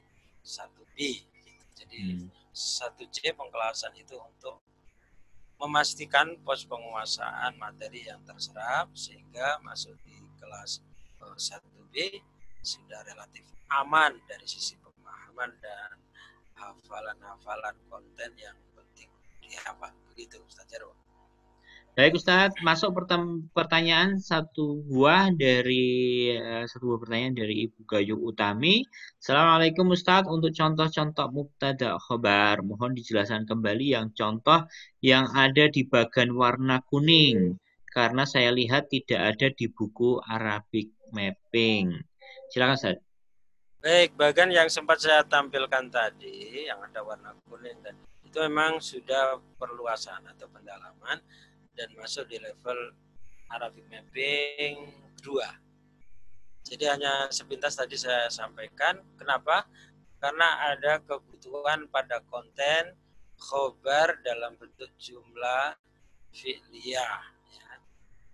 1B. 0.47 0.97
Gitu. 1.26 1.62
Jadi 1.85 1.99
hmm. 2.22 2.26
1C 2.55 3.35
pengkelasan 3.35 3.95
itu 3.95 4.14
untuk 4.18 4.68
memastikan 5.59 6.39
pos 6.47 6.63
penguasaan 6.63 7.59
materi 7.59 8.07
yang 8.07 8.23
terserap 8.23 8.95
sehingga 8.95 9.59
masuk 9.67 9.99
di 10.07 10.15
kelas 10.39 10.79
1B 11.19 11.95
eh, 11.99 12.23
sudah 12.63 13.03
relatif 13.03 13.43
aman 13.75 14.15
dari 14.31 14.47
sisi 14.47 14.79
pemahaman 14.79 15.51
dan 15.59 15.99
hafalan-hafalan 16.55 17.77
konten 17.91 18.31
yang 18.39 18.55
penting 18.75 19.11
dihafal 19.43 19.91
begitu 20.15 20.39
Ustaz 20.47 20.67
Jarwo. 20.71 21.08
Baik 21.99 22.15
Ustaz, 22.15 22.55
masuk 22.63 22.95
pertanyaan 23.51 24.23
satu 24.23 24.87
buah 24.87 25.35
dari 25.35 26.31
uh, 26.31 26.63
satu 26.63 26.95
buah 26.95 27.01
pertanyaan 27.03 27.35
dari 27.43 27.67
Ibu 27.67 27.83
Gayu 27.91 28.23
Utami. 28.23 28.87
Assalamualaikum 29.19 29.91
Ustaz, 29.91 30.23
untuk 30.31 30.55
contoh-contoh 30.55 31.27
mubtada 31.35 31.99
khobar, 31.99 32.63
mohon 32.63 32.95
dijelaskan 32.95 33.51
kembali 33.51 33.99
yang 33.99 34.15
contoh 34.15 34.63
yang 35.03 35.27
ada 35.35 35.67
di 35.67 35.91
bagian 35.91 36.39
warna 36.39 36.79
kuning 36.87 37.59
karena 37.91 38.23
saya 38.23 38.55
lihat 38.55 38.87
tidak 38.95 39.35
ada 39.35 39.51
di 39.51 39.67
buku 39.67 40.23
Arabic 40.23 40.95
Mapping. 41.11 41.99
Silakan 42.55 42.79
Ustaz. 42.79 42.97
Baik, 43.83 44.15
bagian 44.15 44.55
yang 44.55 44.71
sempat 44.71 45.03
saya 45.03 45.27
tampilkan 45.27 45.91
tadi 45.91 46.63
yang 46.63 46.79
ada 46.79 47.03
warna 47.03 47.35
kuning 47.51 47.83
dan 47.83 47.99
itu 48.23 48.39
memang 48.47 48.79
sudah 48.79 49.43
perluasan 49.59 50.23
atau 50.31 50.47
pendalaman 50.47 51.19
dan 51.79 51.95
masuk 51.95 52.26
di 52.26 52.43
level 52.43 52.91
Arabic 53.55 53.87
mapping 53.87 54.91
2. 55.22 56.66
Jadi 56.66 56.85
hanya 56.91 57.31
sepintas 57.31 57.79
tadi 57.79 57.95
saya 57.95 58.26
sampaikan. 58.26 58.99
Kenapa? 59.14 59.62
Karena 60.18 60.74
ada 60.74 60.99
kebutuhan 60.99 61.87
pada 61.87 62.18
konten 62.26 62.99
khobar 63.39 64.18
dalam 64.26 64.59
bentuk 64.59 64.91
jumlah 64.99 65.79
fi'liyah 66.35 67.22
ya, 67.55 67.70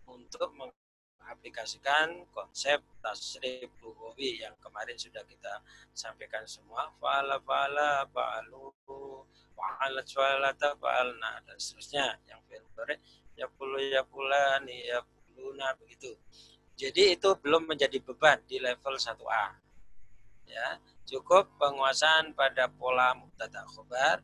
untuk 0.08 0.48
mengaplikasikan 0.56 2.24
konsep 2.32 2.80
tasrif 3.04 3.68
lugawi 3.84 4.40
yang 4.40 4.56
kemarin 4.64 4.96
sudah 4.96 5.20
kita 5.28 5.60
sampaikan 5.92 6.48
semua 6.48 6.88
fala 6.96 7.36
fala 7.44 8.08
fa'alu 8.08 8.72
fa'alat 9.52 10.08
fa'alata 10.08 10.72
fa'alna 10.80 11.44
dan 11.44 11.56
seterusnya 11.60 12.16
yang 12.24 12.40
fi'il 12.48 12.64
ya 13.34 13.46
puluh 13.50 13.82
ya 13.82 14.02
pulani 14.06 14.86
ya 14.86 15.02
puluna 15.34 15.74
begitu. 15.78 16.14
Jadi 16.74 17.14
itu 17.14 17.30
belum 17.38 17.70
menjadi 17.70 18.02
beban 18.02 18.42
di 18.50 18.58
level 18.58 18.98
1A. 18.98 19.46
Ya, 20.44 20.78
cukup 21.06 21.54
penguasaan 21.56 22.34
pada 22.34 22.66
pola 22.66 23.14
mubtada 23.14 23.62
khobar 23.70 24.20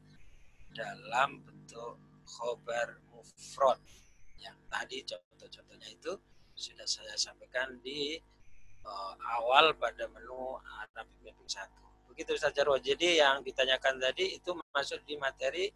dalam 0.74 1.42
bentuk 1.46 1.96
khobar 2.26 2.98
mufrad 3.10 3.78
yang 4.38 4.54
tadi 4.66 5.02
contoh-contohnya 5.06 5.88
itu 5.90 6.12
sudah 6.54 6.84
saya 6.84 7.14
sampaikan 7.16 7.78
di 7.80 8.18
uh, 8.84 9.14
awal 9.40 9.72
pada 9.78 10.10
menu 10.10 10.58
Arabic 10.82 11.18
Mapping 11.24 11.50
1. 11.50 12.10
Begitu 12.12 12.30
Ustaz 12.36 12.52
Jarwo. 12.52 12.76
Jadi 12.76 13.22
yang 13.22 13.46
ditanyakan 13.46 13.96
tadi 14.02 14.36
itu 14.36 14.52
masuk 14.74 15.00
di 15.06 15.14
materi 15.16 15.70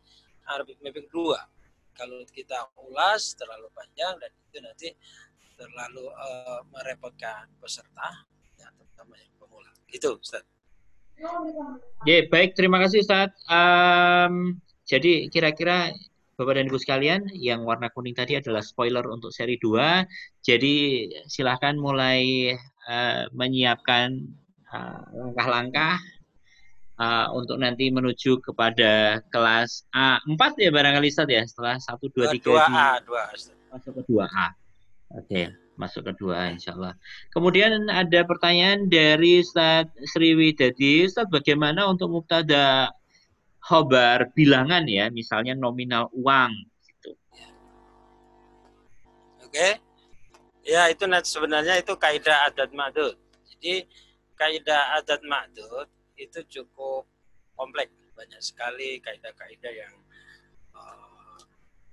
Arabic 0.50 0.82
Mapping 0.82 1.08
2 1.08 1.63
kalau 1.94 2.22
kita 2.28 2.70
ulas 2.78 3.38
terlalu 3.38 3.70
panjang 3.72 4.14
dan 4.18 4.30
itu 4.30 4.58
nanti 4.60 4.88
terlalu 5.54 6.10
uh, 6.10 6.60
merepotkan 6.74 7.46
peserta 7.62 8.26
ya 8.58 8.68
terutama 8.74 9.14
yang 9.18 9.32
pemula 9.38 9.70
gitu 9.88 10.18
Ustaz. 10.18 10.42
Ya, 12.04 12.26
baik, 12.26 12.58
terima 12.58 12.82
kasih 12.82 13.06
Ustaz. 13.06 13.30
Um, 13.46 14.58
jadi 14.84 15.30
kira-kira 15.30 15.94
Bapak 16.34 16.58
dan 16.58 16.66
Ibu 16.66 16.78
sekalian, 16.82 17.30
yang 17.30 17.62
warna 17.62 17.86
kuning 17.94 18.18
tadi 18.18 18.34
adalah 18.34 18.58
spoiler 18.58 19.06
untuk 19.06 19.30
seri 19.30 19.54
2. 19.62 20.42
Jadi 20.42 21.06
silahkan 21.30 21.78
mulai 21.78 22.50
uh, 22.90 23.30
menyiapkan 23.30 24.18
eh, 24.74 25.00
langkah-langkah 25.14 25.94
uh, 25.94 26.13
uh, 26.98 27.26
untuk 27.34 27.58
nanti 27.58 27.90
menuju 27.90 28.42
kepada 28.42 29.22
kelas 29.30 29.86
A4 29.94 30.42
ya 30.58 30.70
barangkali 30.70 31.08
Ustaz 31.10 31.28
ya 31.30 31.42
setelah 31.46 31.76
1 31.78 31.98
2 31.98 32.38
3 32.38 32.44
2A 32.44 32.88
2 33.02 33.74
masuk 33.74 33.92
ke 33.98 34.02
2A. 34.06 34.46
Oke, 35.14 35.26
okay, 35.30 35.44
masuk 35.74 36.06
ke 36.06 36.12
2A 36.22 36.54
insyaallah. 36.54 36.94
Kemudian 37.34 37.90
ada 37.90 38.20
pertanyaan 38.22 38.86
dari 38.86 39.42
Ustaz 39.42 39.90
Sriwidadi, 40.14 41.06
Ustaz 41.06 41.26
bagaimana 41.26 41.86
untuk 41.90 42.10
mubtada 42.10 42.94
khobar 43.62 44.30
bilangan 44.34 44.86
ya, 44.86 45.10
misalnya 45.10 45.58
nominal 45.58 46.10
uang 46.14 46.54
gitu. 46.86 47.10
Oke. 49.42 49.50
Okay. 49.50 49.72
Ya, 50.64 50.88
itu 50.88 51.04
sebenarnya 51.04 51.76
itu 51.76 51.92
kaidah 51.92 52.48
adat 52.48 52.72
ma'dud. 52.72 53.20
Jadi 53.52 53.84
kaidah 54.40 54.96
adat 54.96 55.20
ma'dud 55.20 55.92
itu 56.14 56.40
cukup 56.46 57.06
kompleks 57.54 57.92
banyak 58.14 58.42
sekali 58.42 59.02
kaidah-kaidah 59.02 59.74
yang 59.74 59.94
uh, 60.74 61.38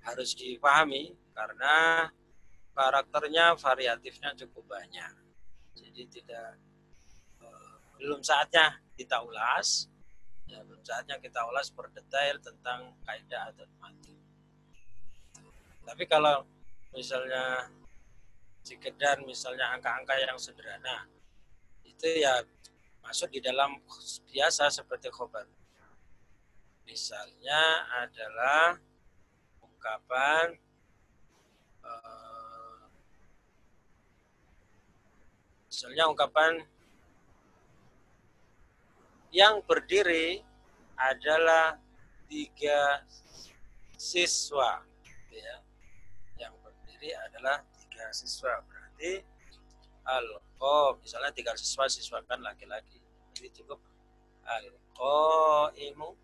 harus 0.06 0.34
dipahami 0.38 1.14
karena 1.34 2.06
karakternya 2.72 3.58
variatifnya 3.58 4.34
cukup 4.38 4.78
banyak. 4.78 5.12
Jadi 5.74 6.02
tidak 6.20 6.58
uh, 7.42 7.76
belum 7.98 8.22
saatnya 8.22 8.78
kita 8.94 9.18
ulas 9.22 9.90
ya 10.46 10.60
belum 10.68 10.84
saatnya 10.84 11.16
kita 11.16 11.40
ulas 11.48 11.72
berdetail 11.72 12.36
tentang 12.38 12.92
kaidah 13.08 13.50
adat 13.50 13.70
mati. 13.80 14.14
Tapi 15.82 16.04
kalau 16.06 16.44
misalnya 16.92 17.72
sekedar 18.62 19.18
misalnya 19.26 19.74
angka-angka 19.74 20.14
yang 20.22 20.38
sederhana 20.38 21.08
itu 21.82 22.06
ya 22.22 22.44
masuk 23.02 23.28
di 23.34 23.40
dalam 23.42 23.76
biasa 24.30 24.70
seperti 24.70 25.10
khobar. 25.10 25.44
Misalnya 26.86 27.86
adalah 28.02 28.78
ungkapan 29.62 30.46
uh, 31.82 32.86
misalnya 35.66 36.06
ungkapan 36.06 36.62
yang 39.32 39.58
berdiri 39.64 40.44
adalah 40.94 41.80
tiga 42.28 43.02
siswa 43.96 44.84
ya. 45.32 45.56
yang 46.38 46.54
berdiri 46.62 47.10
adalah 47.26 47.64
tiga 47.74 48.12
siswa 48.14 48.62
berarti 48.68 49.24
al 50.06 50.26
oh 50.62 50.98
misalnya 50.98 51.30
tiga 51.30 51.54
siswa 51.54 51.86
siswa 51.86 52.18
kan 52.26 52.42
laki-laki. 52.42 52.98
Jadi 53.34 53.62
cukup. 53.62 53.78
Al 54.42 54.66
qaimu 54.98 56.14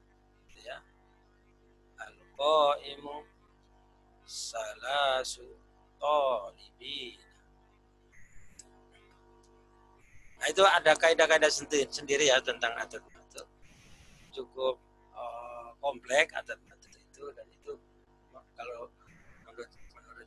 gitu 0.50 0.60
ya. 0.66 0.78
Al 2.02 2.16
qaimu 2.34 3.22
salasu 4.28 5.46
talibin 5.96 7.18
Nah 10.38 10.46
itu 10.46 10.62
ada 10.62 10.94
kaidah-kaidah 10.94 11.50
sendiri, 11.50 11.90
sendiri 11.90 12.24
ya 12.30 12.38
tentang 12.38 12.70
adat 12.78 13.02
adat 13.02 13.46
cukup 14.30 14.78
uh, 15.10 15.74
kompleks 15.82 16.30
adat 16.30 16.62
adat 16.70 16.94
itu 16.94 17.24
dan 17.34 17.46
itu 17.50 17.74
kalau 18.54 18.86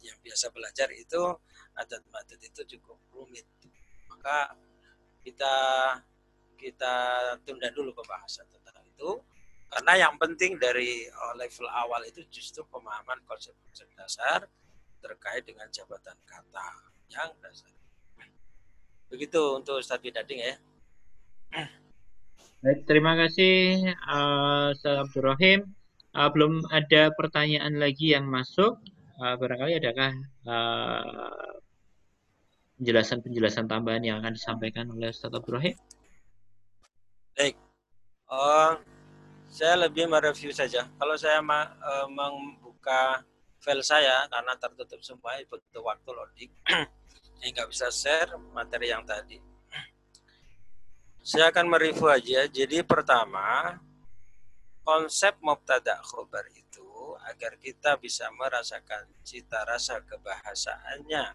yang 0.02 0.18
biasa 0.22 0.49
belajar 0.52 0.89
itu 0.93 1.22
adat 1.78 2.02
adat 2.14 2.41
itu 2.41 2.62
cukup 2.78 2.97
rumit 3.14 3.45
maka 4.10 4.54
kita 5.22 5.56
kita 6.58 6.93
tunda 7.41 7.70
dulu 7.74 7.93
pembahasan 7.93 8.45
tentang 8.49 8.86
itu 8.86 9.22
karena 9.72 9.93
yang 10.04 10.20
penting 10.20 10.60
dari 10.60 11.08
uh, 11.08 11.34
level 11.39 11.68
awal 11.72 12.04
itu 12.04 12.28
justru 12.28 12.60
pemahaman 12.68 13.24
konsep-konsep 13.24 13.88
dasar 13.95 14.43
terkait 14.99 15.47
dengan 15.47 15.66
jabatan 15.72 16.20
kata 16.28 16.68
yang 17.08 17.32
dasar. 17.39 17.72
Begitu 19.08 19.39
untuk 19.56 19.80
Ustaz 19.80 20.04
Bidading 20.04 20.43
ya. 20.43 20.56
Baik, 22.62 22.84
terima 22.86 23.16
kasih 23.16 23.80
uh. 24.12 24.76
Uh, 26.12 26.28
belum 26.36 26.68
ada 26.76 27.16
pertanyaan 27.16 27.80
lagi 27.80 28.12
yang 28.12 28.28
masuk. 28.28 28.76
Uh, 29.22 29.38
barangkali 29.38 29.78
adakah 29.78 30.18
uh, 30.50 31.54
penjelasan-penjelasan 32.82 33.70
tambahan 33.70 34.02
yang 34.02 34.18
akan 34.18 34.34
disampaikan 34.34 34.90
oleh 34.90 35.14
Ustaz 35.14 35.30
Ibrahim? 35.30 35.78
Baik. 37.38 37.54
Uh, 38.26 38.82
saya 39.46 39.78
lebih 39.86 40.10
mereview 40.10 40.50
saja. 40.50 40.90
Kalau 40.98 41.14
saya 41.22 41.38
uh, 41.38 42.10
membuka 42.10 43.22
file 43.62 43.86
saya 43.86 44.26
karena 44.26 44.58
tertutup 44.58 44.98
semua 45.06 45.38
butuh 45.46 45.86
waktu 45.86 46.10
loading, 46.10 46.52
jadi 47.38 47.62
nggak 47.62 47.70
bisa 47.70 47.94
share 47.94 48.34
materi 48.58 48.90
yang 48.90 49.06
tadi. 49.06 49.38
Saya 51.22 51.54
akan 51.54 51.70
mereview 51.70 52.10
aja. 52.10 52.50
Jadi 52.50 52.82
pertama, 52.82 53.78
konsep 54.82 55.38
mubtada 55.46 56.02
khobar 56.02 56.50
agar 57.32 57.56
kita 57.56 57.96
bisa 57.96 58.28
merasakan 58.36 59.08
cita 59.24 59.64
rasa 59.64 60.04
kebahasaannya 60.04 61.26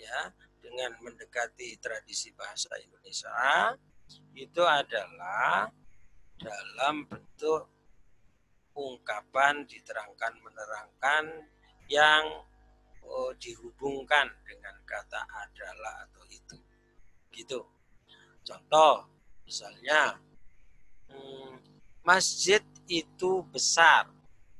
ya 0.00 0.20
dengan 0.64 0.96
mendekati 1.04 1.76
tradisi 1.76 2.32
bahasa 2.32 2.72
Indonesia 2.80 3.76
itu 4.32 4.62
adalah 4.64 5.68
dalam 6.38 7.04
bentuk 7.04 7.68
ungkapan 8.78 9.66
diterangkan 9.66 10.38
menerangkan 10.38 11.24
yang 11.90 12.46
oh, 13.02 13.34
dihubungkan 13.36 14.30
dengan 14.46 14.76
kata 14.86 15.26
adalah 15.26 16.06
atau 16.06 16.22
itu. 16.30 16.56
Gitu. 17.34 17.60
Contoh 18.46 19.10
misalnya 19.42 20.14
hmm, 21.10 21.58
masjid 22.06 22.62
itu 22.86 23.42
besar 23.50 24.06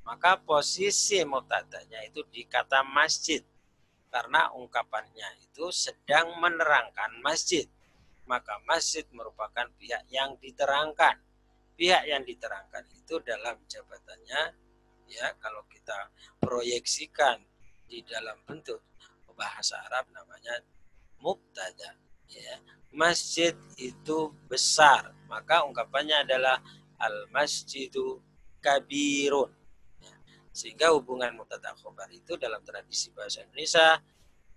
maka 0.09 0.41
posisi 0.41 1.21
mutadanya 1.29 2.01
itu 2.09 2.25
di 2.33 2.49
kata 2.49 2.81
masjid 2.81 3.45
karena 4.09 4.49
ungkapannya 4.57 5.37
itu 5.45 5.69
sedang 5.69 6.33
menerangkan 6.41 7.21
masjid. 7.21 7.69
Maka 8.25 8.57
masjid 8.65 9.05
merupakan 9.13 9.69
pihak 9.77 10.09
yang 10.09 10.41
diterangkan. 10.41 11.21
Pihak 11.77 12.09
yang 12.09 12.25
diterangkan 12.25 12.89
itu 12.97 13.21
dalam 13.21 13.61
jabatannya 13.69 14.57
ya 15.13 15.29
kalau 15.45 15.61
kita 15.69 16.09
proyeksikan 16.41 17.45
di 17.85 18.01
dalam 18.09 18.41
bentuk 18.49 18.81
bahasa 19.37 19.77
Arab 19.87 20.09
namanya 20.13 20.61
mubtada 21.23 21.97
ya 22.29 22.59
masjid 22.93 23.55
itu 23.81 24.35
besar 24.51 25.15
maka 25.31 25.65
ungkapannya 25.65 26.27
adalah 26.27 26.59
al 26.99 27.31
masjidu 27.31 28.19
kabirun. 28.59 29.58
Sehingga 30.59 30.91
hubungan 30.91 31.39
mubtada 31.39 31.71
khobar 31.79 32.11
itu 32.11 32.35
dalam 32.35 32.59
tradisi 32.67 33.15
bahasa 33.15 33.47
Indonesia 33.47 34.03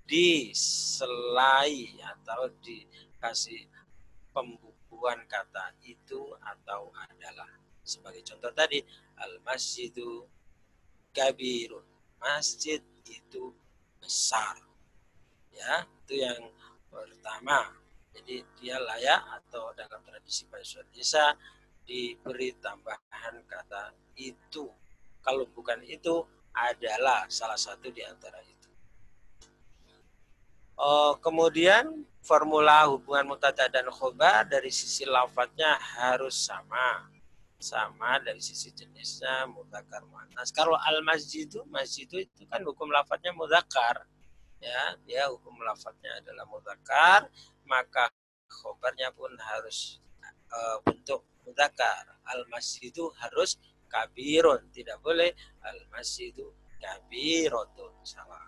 diselai 0.10 1.94
atau 2.02 2.50
dikasih 2.58 3.70
pembukuan 4.34 5.22
kata 5.30 5.78
itu 5.86 6.34
atau 6.42 6.90
adalah. 7.06 7.54
Sebagai 7.86 8.26
contoh 8.26 8.50
tadi 8.50 8.82
al 9.22 9.38
masjidu 9.46 10.26
kabirun. 11.14 11.86
Masjid 12.18 12.82
itu 13.06 13.54
besar. 14.02 14.58
Ya 15.54 15.86
itu 15.86 16.18
yang 16.18 16.50
pertama. 16.90 17.78
Jadi 18.10 18.42
dia 18.58 18.82
layak 18.82 19.22
atau 19.38 19.70
dalam 19.78 20.02
tradisi 20.02 20.50
bahasa 20.50 20.82
Indonesia 20.82 21.38
diberi 21.86 22.58
tambahan 22.58 23.46
kata 23.46 23.94
itu 24.18 24.66
kalau 25.22 25.46
bukan 25.54 25.82
itu 25.86 26.26
adalah 26.52 27.26
salah 27.32 27.58
satu 27.58 27.88
di 27.90 28.04
antara 28.04 28.38
itu 28.44 28.70
oh, 30.78 31.16
kemudian 31.22 32.06
formula 32.22 32.86
hubungan 32.86 33.34
mutada 33.34 33.66
dan 33.70 33.90
khobar 33.90 34.46
dari 34.46 34.70
sisi 34.70 35.06
lafadznya 35.06 35.78
harus 35.98 36.38
sama 36.38 37.10
sama 37.62 38.18
dari 38.18 38.42
sisi 38.42 38.74
jenisnya 38.74 39.46
mudakar 39.46 40.02
muannas. 40.10 40.50
Kalau 40.50 40.74
al 40.74 41.06
masjid 41.06 41.46
itu 41.46 41.62
masjid 41.70 42.10
itu 42.10 42.44
kan 42.50 42.66
hukum 42.66 42.90
lafadznya 42.90 43.32
mudakar. 43.38 44.10
Ya, 44.58 44.98
dia 45.06 45.30
hukum 45.30 45.58
lafadznya 45.62 46.22
adalah 46.22 46.46
mudakar, 46.50 47.30
maka 47.66 48.10
khobarnya 48.50 49.14
pun 49.14 49.30
harus 49.38 50.02
uh, 50.50 50.82
bentuk 50.86 51.22
mudakar. 51.46 52.18
Al 52.26 52.46
masjid 52.50 52.90
itu 52.90 53.10
harus 53.22 53.62
kabirun, 53.92 54.72
tidak 54.72 55.04
boleh 55.04 55.36
al 55.68 55.76
masjid 55.92 56.32
itu 56.32 56.48
kabirotun 56.80 57.92
salah. 58.08 58.40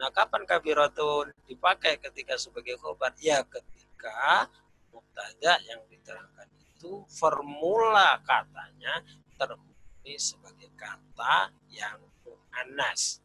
Nah, 0.00 0.08
kapan 0.14 0.48
kabirotun 0.48 1.30
dipakai 1.44 2.00
ketika 2.00 2.40
sebagai 2.40 2.80
khobar? 2.80 3.12
Ya, 3.20 3.44
ketika 3.44 4.48
mubtada 4.88 5.58
yang 5.66 5.82
diterangkan 5.90 6.48
itu 6.56 7.02
formula 7.10 8.22
katanya 8.22 9.02
terbukti 9.34 10.14
sebagai 10.16 10.70
kata 10.78 11.50
yang 11.68 11.98
muannas. 12.22 13.20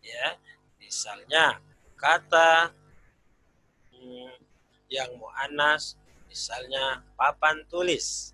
Ya, 0.00 0.40
misalnya 0.80 1.60
kata 2.00 2.72
hmm, 3.92 4.32
yang 4.88 5.12
muannas 5.20 6.00
misalnya 6.28 7.04
papan 7.16 7.64
tulis. 7.68 8.32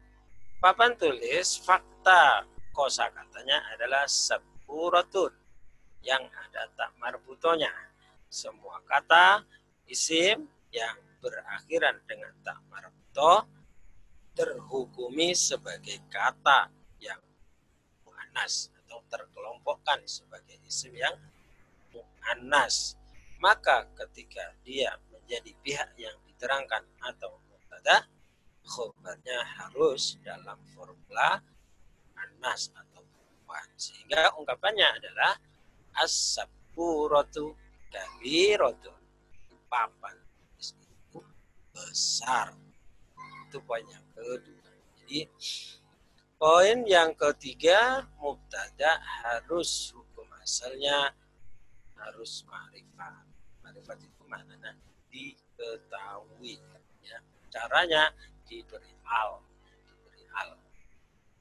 Papan 0.63 0.95
tulis 0.95 1.59
fakta 1.59 2.47
kosa 2.73 3.13
katanya 3.13 3.61
adalah 3.77 4.09
seburatun 4.09 5.33
yang 6.03 6.25
ada 6.27 6.67
tak 6.75 6.91
marbutonya. 6.99 7.71
Semua 8.27 8.81
kata 8.83 9.45
isim 9.87 10.49
yang 10.73 10.97
berakhiran 11.23 12.01
dengan 12.09 12.33
tak 12.43 12.59
marbuto 12.67 13.47
terhukumi 14.33 15.37
sebagai 15.37 16.01
kata 16.09 16.73
yang 16.99 17.21
mu'anas 18.09 18.73
atau 18.83 19.05
terkelompokkan 19.13 20.03
sebagai 20.09 20.57
isim 20.65 20.97
yang 20.97 21.15
mu'anas. 21.93 22.97
Maka 23.39 23.87
ketika 23.95 24.57
dia 24.65 24.97
menjadi 25.13 25.53
pihak 25.61 25.91
yang 26.01 26.17
diterangkan 26.25 26.83
atau 27.05 27.37
mubtada, 27.53 28.09
khobarnya 28.65 29.45
harus 29.61 30.17
dalam 30.25 30.57
formula 30.73 31.43
anas 32.43 32.75
atau 32.75 33.07
perempuan. 33.07 33.67
Sehingga 33.79 34.35
ungkapannya 34.35 34.99
adalah 34.99 35.39
as-sapuratu 36.03 37.55
kabiratu. 37.95 38.91
Papan 39.71 40.19
itu 40.59 41.23
besar. 41.71 42.51
Itu 43.47 43.63
poin 43.63 43.87
yang 43.87 44.03
kedua. 44.11 44.75
Jadi 44.99 45.31
poin 46.35 46.83
yang 46.83 47.15
ketiga 47.15 48.11
mubtada 48.19 48.99
harus 49.23 49.95
hukum 49.95 50.27
asalnya 50.43 51.15
harus 51.95 52.43
ma'rifat. 52.51 53.25
Ma'rifat 53.63 53.99
itu 54.03 54.23
maknanya 54.27 54.75
diketahui. 55.15 56.59
Ya. 57.07 57.23
Caranya 57.55 58.11
diberi 58.51 58.91
al. 59.07 59.52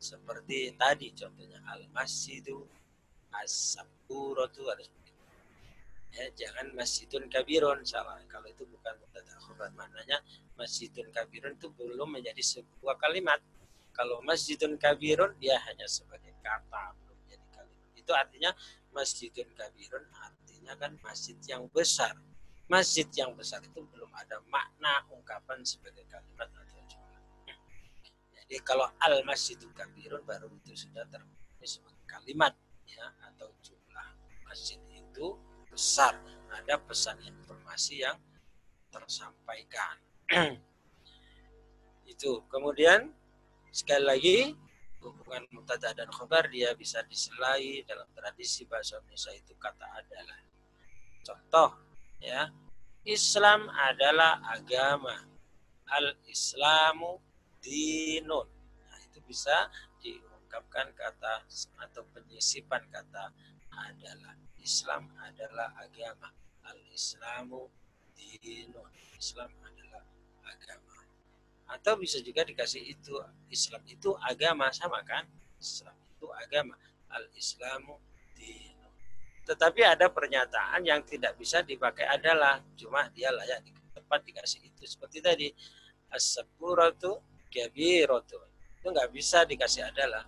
Seperti 0.01 0.73
tadi 0.81 1.13
contohnya 1.13 1.61
al 1.69 1.85
masjidu 1.93 2.65
as-saburatu 3.37 4.65
harus 4.65 4.89
ya 6.09 6.25
jangan 6.33 6.73
masjidun 6.73 7.29
kabirun 7.29 7.85
salah. 7.85 8.17
Kalau 8.25 8.49
itu 8.49 8.65
bukan 8.65 8.97
mubtada 8.97 9.37
khobar 9.37 9.69
maknanya 9.77 10.17
masjidun 10.57 11.13
kabirun 11.13 11.53
itu 11.53 11.69
belum 11.77 12.17
menjadi 12.17 12.41
sebuah 12.41 12.97
kalimat. 12.97 13.39
Kalau 13.93 14.25
masjidun 14.25 14.81
kabirun 14.81 15.37
dia 15.37 15.61
hanya 15.69 15.85
sebagai 15.85 16.33
kata 16.41 16.97
belum 16.97 17.17
menjadi 17.21 17.45
kalimat. 17.53 17.89
Itu 17.93 18.11
artinya 18.17 18.51
masjidun 18.91 19.53
kabirun 19.53 20.05
artinya 20.17 20.73
kan 20.81 20.97
masjid 21.05 21.37
yang 21.45 21.69
besar. 21.69 22.17
Masjid 22.65 23.05
yang 23.13 23.37
besar 23.37 23.61
itu 23.61 23.85
belum 23.85 24.09
ada 24.17 24.41
makna 24.49 25.05
ungkapan 25.13 25.61
sebagai 25.61 26.09
kalimat 26.09 26.49
atau 26.49 26.80
jadi 28.51 28.67
kalau 28.67 28.83
al 28.99 29.23
masjidun 29.23 29.71
kabirun 29.71 30.27
baru 30.27 30.51
itu 30.51 30.75
sudah 30.75 31.07
terpenuhi 31.07 31.63
sebagai 31.63 32.03
kalimat 32.03 32.51
ya 32.83 33.07
atau 33.31 33.47
jumlah 33.63 34.07
masjid 34.43 34.75
itu 34.91 35.39
besar. 35.71 36.19
Ada 36.51 36.75
pesan 36.83 37.15
informasi 37.23 38.03
yang 38.03 38.19
tersampaikan. 38.91 39.95
Itu. 42.11 42.43
Kemudian 42.51 43.15
sekali 43.71 44.03
lagi 44.03 44.37
hubungan 44.99 45.47
mutada 45.55 45.95
dan 45.95 46.11
khobar 46.11 46.51
dia 46.51 46.75
bisa 46.75 47.07
diselai 47.07 47.87
dalam 47.87 48.11
tradisi 48.11 48.67
bahasa 48.67 48.99
Indonesia 48.99 49.31
itu 49.31 49.55
kata 49.55 49.87
adalah 49.95 50.39
contoh 51.23 51.69
ya. 52.19 52.51
Islam 53.07 53.71
adalah 53.71 54.43
agama. 54.43 55.23
Al 55.87 56.19
Islamu 56.27 57.30
dinun 57.61 58.49
nah, 58.89 58.99
itu 59.05 59.21
bisa 59.23 59.69
diungkapkan 60.01 60.91
kata 60.97 61.45
atau 61.85 62.03
penyisipan 62.11 62.83
kata 62.89 63.31
adalah 63.71 64.35
Islam 64.61 65.09
adalah 65.17 65.73
agama. 65.81 66.29
Al-Islamu 66.69 67.65
dinun. 68.13 68.89
Islam 69.17 69.49
adalah 69.65 70.05
agama. 70.45 70.97
Atau 71.69 71.97
bisa 71.97 72.21
juga 72.21 72.45
dikasih 72.45 72.81
itu 72.85 73.17
Islam 73.49 73.81
itu 73.89 74.13
agama 74.21 74.69
sama 74.69 75.01
kan? 75.01 75.25
Islam 75.57 75.97
itu 76.13 76.29
agama. 76.29 76.77
Al-Islamu 77.09 77.97
dinun. 78.37 78.93
Tetapi 79.49 79.81
ada 79.81 80.07
pernyataan 80.07 80.85
yang 80.85 81.01
tidak 81.03 81.35
bisa 81.35 81.65
dipakai 81.65 82.05
adalah 82.05 82.61
cuma 82.77 83.09
dia 83.09 83.33
layak 83.33 83.65
di 83.65 83.73
tempat 83.91 84.21
dikasih 84.23 84.61
itu 84.61 84.85
seperti 84.85 85.19
tadi 85.19 85.47
as-saburatu 86.13 87.19
kabiratu. 87.51 88.39
Itu 88.79 88.87
nggak 88.89 89.11
bisa 89.11 89.43
dikasih 89.43 89.91
adalah 89.91 90.23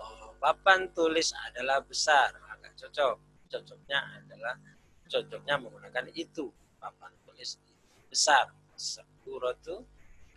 oh, 0.00 0.32
papan 0.40 0.88
tulis 0.96 1.30
adalah 1.52 1.84
besar. 1.84 2.32
Agak 2.48 2.72
cocok. 2.80 3.16
Cocoknya 3.52 4.00
adalah 4.16 4.56
cocoknya 5.06 5.54
menggunakan 5.60 6.08
itu. 6.16 6.48
Papan 6.80 7.12
tulis 7.28 7.60
besar. 8.08 8.50
Sepuratu 8.72 9.86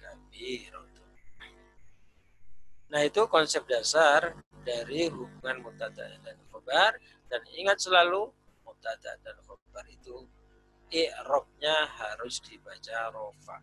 kabirotu 0.05 0.95
nah 2.85 3.01
itu 3.01 3.25
konsep 3.27 3.65
dasar 3.65 4.37
dari 4.61 5.09
hubungan 5.09 5.61
mutada 5.65 6.05
dan 6.21 6.37
khobar. 6.53 6.97
Dan 7.25 7.41
ingat 7.57 7.81
selalu 7.81 8.29
mutada 8.61 9.17
dan 9.25 9.35
khobar 9.43 9.85
itu 9.89 10.29
i'robnya 10.93 11.89
harus 11.89 12.37
dibaca 12.45 13.09
rofa 13.09 13.57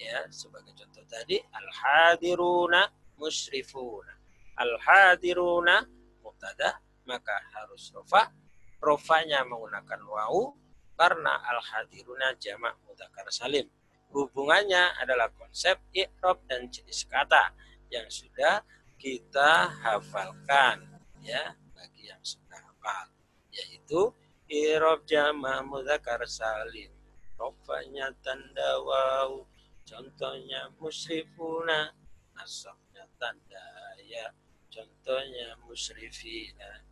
ya 0.00 0.24
sebagai 0.32 0.72
contoh 0.72 1.04
tadi 1.04 1.36
al 1.52 1.68
hadiruna 1.68 2.88
musyrifuna. 3.20 4.16
Al 4.56 4.80
hadiruna 4.80 5.84
mutada 6.24 6.80
maka 7.04 7.36
harus 7.52 7.92
rofa. 7.92 8.32
Rofanya 8.80 9.44
menggunakan 9.44 10.00
wau 10.08 10.56
karena 10.96 11.36
al 11.44 11.60
hadiruna 11.60 12.32
jamak 12.40 12.80
mudzakkar 12.88 13.28
salim. 13.28 13.68
Hubungannya 14.10 14.96
adalah 14.96 15.28
konsep 15.36 15.76
i'rab 15.92 16.40
dan 16.48 16.66
jenis 16.72 17.04
kata 17.04 17.52
yang 17.92 18.08
sudah 18.08 18.64
kita 18.96 19.68
hafalkan 19.84 20.82
ya 21.20 21.54
bagi 21.76 22.08
yang 22.08 22.20
sudah 22.24 22.58
hafal 22.58 23.06
yaitu 23.52 24.10
irob 24.48 25.04
jama 25.04 25.60
mudzakkar 25.60 26.24
salim. 26.24 26.88
Rofanya 27.36 28.12
tanda 28.24 28.80
waw 28.80 29.44
contohnya 29.90 30.70
musrifuna 30.78 31.90
nasabnya 32.38 33.02
tanda 33.18 33.66
ya 34.06 34.30
contohnya 34.70 35.58
musrifina 35.66 36.86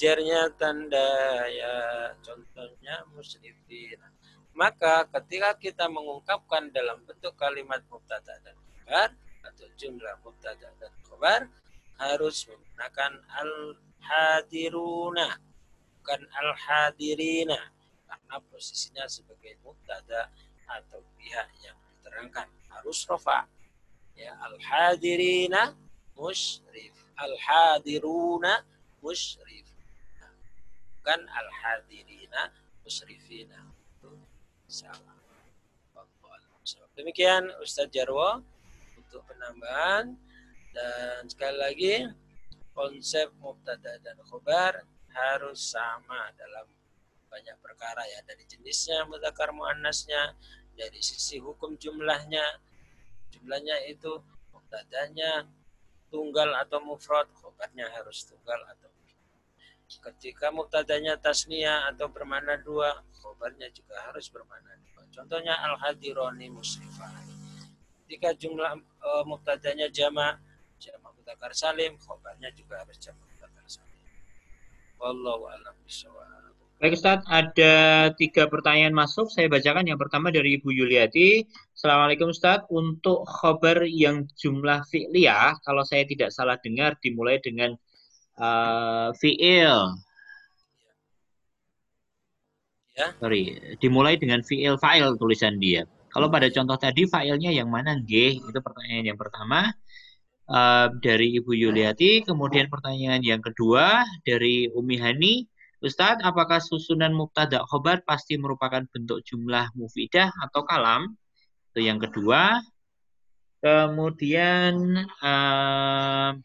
jernya 0.00 0.48
tanda 0.56 1.44
ya 1.52 1.76
contohnya 2.24 3.04
musrifina. 3.12 4.08
Maka 4.56 5.04
ketika 5.12 5.52
kita 5.60 5.92
mengungkapkan 5.92 6.72
dalam 6.72 7.04
bentuk 7.04 7.36
kalimat 7.36 7.84
mubtada 7.92 8.40
dan 8.40 8.56
khabar 8.56 9.12
atau 9.44 9.68
jumlah 9.76 10.16
mubtada 10.24 10.72
dan 10.80 10.92
khabar 11.04 11.52
harus 12.00 12.48
menggunakan 12.48 13.12
al-hadiruna 13.28 15.36
bukan 16.00 16.20
al-hadirina. 16.32 17.60
Karena 18.08 18.40
posisinya 18.48 19.04
sebagai 19.04 19.60
mubtada 19.60 20.32
atau 20.64 21.04
pihak 21.20 21.52
yang 21.60 21.76
diterangkan 22.10 22.50
harus 22.74 23.06
rofa 23.06 23.46
ya 24.18 24.34
al-hadirina 24.42 25.78
musyrif. 26.18 26.90
Al-hadiruna 27.14 28.66
musyrif. 28.98 29.70
Bukan 30.98 31.20
al-hadirina 31.30 32.50
musyrifina. 32.82 33.62
Itu 33.94 34.18
salah. 34.66 35.14
Demikian 36.98 37.48
Ustadz 37.62 37.94
Jarwo 37.94 38.42
untuk 38.98 39.22
penambahan. 39.30 40.18
Dan 40.74 41.26
sekali 41.30 41.56
lagi 41.56 41.94
konsep 42.74 43.30
mubtada 43.38 43.98
dan 44.02 44.18
khobar 44.26 44.84
harus 45.10 45.74
sama 45.74 46.30
dalam 46.34 46.66
banyak 47.30 47.56
perkara 47.62 48.04
ya. 48.04 48.20
Dari 48.26 48.44
jenisnya 48.44 49.08
mudzakkar 49.08 49.54
muannasnya 49.54 50.36
dari 50.74 51.00
sisi 51.02 51.38
hukum 51.38 51.76
jumlahnya 51.76 52.42
jumlahnya 53.30 53.76
itu 53.86 54.20
mubtadanya 54.50 55.46
tunggal 56.10 56.50
atau 56.58 56.82
mufrad 56.82 57.30
khobarnya 57.38 57.86
harus 57.94 58.26
tunggal 58.26 58.58
atau 58.66 58.90
ketika 59.90 60.54
mubtadanya 60.54 61.18
tasniyah 61.18 61.90
atau 61.90 62.06
bermakna 62.06 62.54
dua 62.62 63.02
khobarnya 63.18 63.66
juga 63.74 63.98
harus 64.06 64.30
bermakna 64.30 64.78
dua. 64.86 65.02
Contohnya 65.10 65.58
al 65.58 65.74
hadironi 65.82 66.46
musrifani 66.46 67.34
ketika 68.06 68.30
jumlah 68.38 68.78
e, 68.78 69.10
mubtadanya 69.26 69.90
jama 69.90 70.38
jamak 70.78 71.10
mudzakkar 71.14 71.54
salim 71.54 71.98
khobarnya 71.98 72.50
juga 72.54 72.82
harus 72.82 72.98
jamak 73.02 73.22
mudzakkar 73.34 73.66
salim. 73.66 74.02
Wallahu 74.98 75.50
a'lam 75.50 75.74
bishawab 75.82 76.39
Baik 76.80 76.96
Ustaz, 76.96 77.20
ada 77.28 78.08
tiga 78.16 78.48
pertanyaan 78.48 78.96
masuk. 78.96 79.28
Saya 79.28 79.52
bacakan 79.52 79.84
yang 79.84 80.00
pertama 80.00 80.32
dari 80.32 80.56
Ibu 80.56 80.72
Yuliati. 80.72 81.44
Assalamualaikum 81.76 82.32
Ustaz. 82.32 82.64
Untuk 82.72 83.28
khobar 83.28 83.84
yang 83.84 84.24
jumlah 84.40 84.88
fi'liyah, 84.88 85.60
kalau 85.60 85.84
saya 85.84 86.08
tidak 86.08 86.32
salah 86.32 86.56
dengar, 86.56 86.96
dimulai 87.04 87.36
dengan 87.44 87.76
uh, 88.40 89.12
fi'il. 89.12 89.92
Ya. 92.96 93.12
Sorry, 93.20 93.76
dimulai 93.76 94.16
dengan 94.16 94.40
fi'il 94.40 94.80
fa'il 94.80 95.20
tulisan 95.20 95.60
dia. 95.60 95.84
Kalau 96.08 96.32
pada 96.32 96.48
contoh 96.48 96.80
tadi 96.80 97.04
fa'ilnya 97.04 97.52
yang 97.52 97.68
mana? 97.68 98.00
G, 98.00 98.40
itu 98.40 98.58
pertanyaan 98.64 99.04
yang 99.04 99.20
pertama 99.20 99.68
uh, 100.48 100.88
dari 100.96 101.36
Ibu 101.36 101.52
Yuliati. 101.52 102.24
Kemudian 102.24 102.72
pertanyaan 102.72 103.20
yang 103.20 103.44
kedua 103.44 104.00
dari 104.24 104.72
Umi 104.72 104.96
Hani. 104.96 105.59
Ustadz, 105.80 106.20
apakah 106.20 106.60
susunan 106.60 107.08
mubtada 107.16 107.64
khobar 107.64 108.04
pasti 108.04 108.36
merupakan 108.36 108.84
bentuk 108.92 109.24
jumlah 109.24 109.72
mufidah 109.72 110.28
atau 110.44 110.60
kalam? 110.68 111.16
Itu 111.72 111.80
yang 111.80 111.96
kedua. 111.96 112.60
Kemudian 113.64 114.76
uh, 115.24 116.36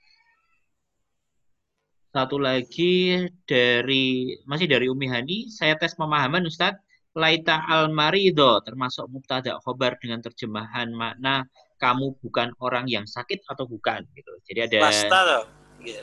satu 2.15 2.39
lagi 2.39 3.27
dari 3.43 4.39
masih 4.47 4.71
dari 4.71 4.87
Umi 4.87 5.11
Hani, 5.11 5.51
saya 5.51 5.75
tes 5.75 5.99
pemahaman 5.99 6.47
Ustadz. 6.47 6.79
Laita 7.15 7.63
al-marido 7.71 8.59
termasuk 8.59 9.07
mubtada 9.07 9.55
khobar 9.63 9.95
dengan 10.03 10.19
terjemahan 10.19 10.91
makna 10.91 11.47
kamu 11.79 12.11
bukan 12.19 12.51
orang 12.59 12.91
yang 12.91 13.07
sakit 13.07 13.39
atau 13.47 13.63
bukan 13.63 14.03
gitu. 14.15 14.31
Jadi 14.47 14.59
ada 14.67 14.91
Lasta 14.91 15.19
tuh. 15.23 15.43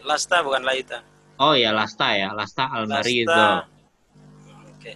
Lasta 0.09 0.41
bukan 0.41 0.65
laita. 0.65 1.05
Oh 1.43 1.59
ya 1.59 1.75
Lasta 1.75 2.15
ya, 2.15 2.31
Lasta 2.31 2.71
Almari 2.71 3.27
itu. 3.27 3.47
Oke. 4.71 4.95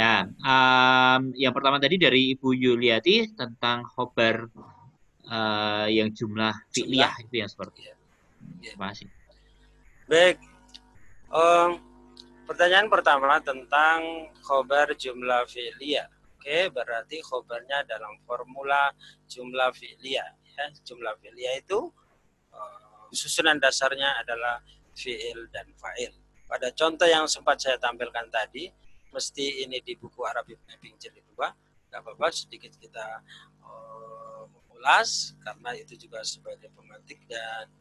Ya, 0.00 0.24
um, 0.24 1.28
yang 1.36 1.52
pertama 1.52 1.76
tadi 1.76 2.00
dari 2.00 2.32
Ibu 2.32 2.56
Yuliati 2.56 3.36
tentang 3.36 3.84
khobar 3.92 4.48
uh, 5.28 5.84
yang 5.92 6.08
jumlah 6.08 6.56
fi'liyah 6.72 7.12
itu 7.28 7.34
yang 7.36 7.52
seperti 7.52 7.92
itu. 7.92 8.00
Ya. 8.64 8.72
Terima 8.72 8.96
kasih. 8.96 9.08
Baik. 10.08 10.36
Um, 11.28 11.76
pertanyaan 12.48 12.88
pertama 12.88 13.36
tentang 13.44 14.32
khobar 14.40 14.88
jumlah 14.96 15.44
fi'liyah. 15.52 16.08
Oke, 16.40 16.72
berarti 16.72 17.20
khobarnya 17.20 17.84
dalam 17.84 18.16
formula 18.24 18.88
jumlah 19.28 19.68
fi'liyah. 19.76 20.32
Ya, 20.32 20.64
jumlah 20.80 21.12
fi'liyah 21.20 21.60
itu 21.60 21.92
uh, 22.56 23.04
susunan 23.12 23.60
dasarnya 23.60 24.24
adalah 24.24 24.64
fi'il 24.94 25.50
dan 25.50 25.66
fa'il. 25.76 26.14
Pada 26.46 26.70
contoh 26.70 27.04
yang 27.04 27.26
sempat 27.26 27.60
saya 27.60 27.76
tampilkan 27.76 28.30
tadi, 28.30 28.70
mesti 29.10 29.66
ini 29.66 29.82
di 29.82 29.94
buku 29.98 30.22
Arab 30.22 30.46
Ibn 30.46 30.74
Abing 30.74 30.96
jilid 30.98 31.26
2, 31.34 31.90
nggak 31.90 32.00
apa-apa 32.00 32.26
sedikit 32.34 32.74
kita 32.78 33.22
uh, 33.62 34.46
karena 35.40 35.72
itu 35.80 35.96
juga 35.96 36.20
sebagai 36.20 36.68
pemantik 36.76 37.16
dan 37.24 37.72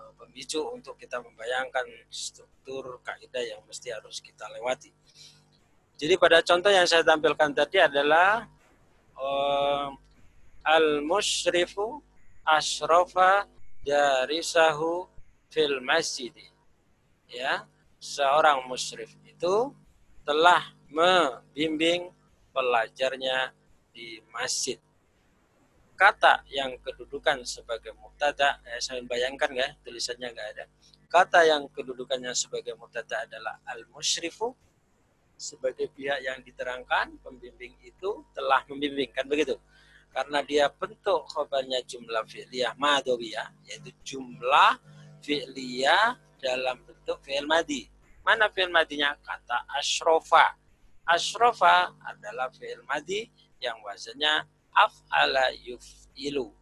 uh, 0.00 0.12
pemicu 0.16 0.64
untuk 0.72 0.96
kita 0.96 1.20
membayangkan 1.20 1.84
struktur 2.08 3.04
kaidah 3.04 3.44
yang 3.44 3.60
mesti 3.68 3.92
harus 3.92 4.24
kita 4.24 4.48
lewati. 4.56 4.88
Jadi 6.00 6.14
pada 6.16 6.40
contoh 6.40 6.72
yang 6.72 6.88
saya 6.88 7.04
tampilkan 7.04 7.52
tadi 7.52 7.84
adalah 7.84 8.48
uh, 9.20 9.92
al-musyrifu 10.64 12.00
asrofa 12.48 13.44
jarisahu 13.84 15.04
fil 15.48 15.80
masjid. 15.84 16.32
Ya, 17.28 17.68
seorang 18.00 18.64
musyrif 18.64 19.12
itu 19.24 19.72
telah 20.24 20.72
membimbing 20.88 22.08
pelajarnya 22.52 23.52
di 23.92 24.24
masjid. 24.32 24.80
Kata 25.98 26.46
yang 26.48 26.78
kedudukan 26.78 27.42
sebagai 27.42 27.92
mubtada, 27.98 28.62
eh, 28.64 28.78
saya 28.78 29.02
bayangkan 29.02 29.50
ya, 29.50 29.68
tulisannya 29.82 30.30
nggak 30.30 30.48
ada. 30.56 30.64
Kata 31.10 31.42
yang 31.42 31.66
kedudukannya 31.72 32.30
sebagai 32.32 32.78
mubtada 32.78 33.26
adalah 33.26 33.58
al-musyrifu 33.66 34.54
sebagai 35.38 35.86
pihak 35.94 36.18
yang 36.20 36.42
diterangkan 36.42 37.14
pembimbing 37.22 37.72
itu 37.86 38.26
telah 38.34 38.66
membimbing 38.66 39.08
kan 39.14 39.22
begitu 39.30 39.54
karena 40.10 40.42
dia 40.42 40.66
bentuk 40.66 41.30
khobarnya 41.30 41.78
jumlah 41.86 42.26
fi'liyah 42.26 42.74
madawiyah 42.74 43.48
yaitu 43.70 43.94
jumlah 44.02 44.82
fi'liyah 45.22 46.16
dalam 46.38 46.78
bentuk 46.86 47.18
fi'il 47.22 47.46
madi. 47.46 47.90
Mana 48.22 48.46
fi'il 48.52 48.70
madinya? 48.70 49.16
Kata 49.18 49.66
asrofa. 49.74 50.54
Asrofa 51.08 51.94
adalah 52.04 52.52
fi'il 52.52 52.84
madi 52.84 53.26
yang 53.58 53.80
wazannya 53.82 54.46
af'ala 54.74 55.50
yuf'ilu. 55.66 56.52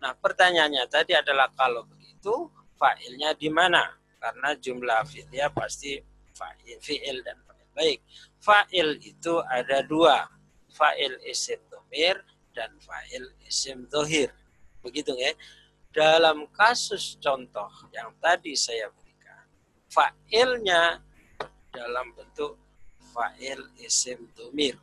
Nah, 0.00 0.16
pertanyaannya 0.16 0.84
tadi 0.88 1.12
adalah 1.12 1.52
kalau 1.52 1.84
begitu 1.84 2.48
fa'ilnya 2.80 3.36
di 3.36 3.48
mana? 3.52 3.84
Karena 4.20 4.52
jumlah 4.56 5.04
fi'ilnya 5.08 5.52
pasti 5.52 5.96
fa'il, 6.36 6.80
fi'il 6.80 7.24
dan 7.24 7.36
fa'il. 7.44 7.68
Baik, 7.76 7.98
fa'il 8.40 8.88
itu 9.00 9.40
ada 9.44 9.84
dua. 9.84 10.28
Fa'il 10.70 11.18
isim 11.26 11.60
domir 11.68 12.20
dan 12.56 12.72
fa'il 12.80 13.26
isim 13.44 13.84
dohir. 13.90 14.32
Begitu 14.80 15.12
ya 15.12 15.36
dalam 15.90 16.46
kasus 16.54 17.18
contoh 17.18 17.70
yang 17.90 18.14
tadi 18.22 18.54
saya 18.54 18.86
berikan, 18.94 19.42
fa'ilnya 19.90 21.02
dalam 21.74 22.14
bentuk 22.14 22.58
fa'il 23.10 23.58
isim 23.82 24.30
domir. 24.38 24.78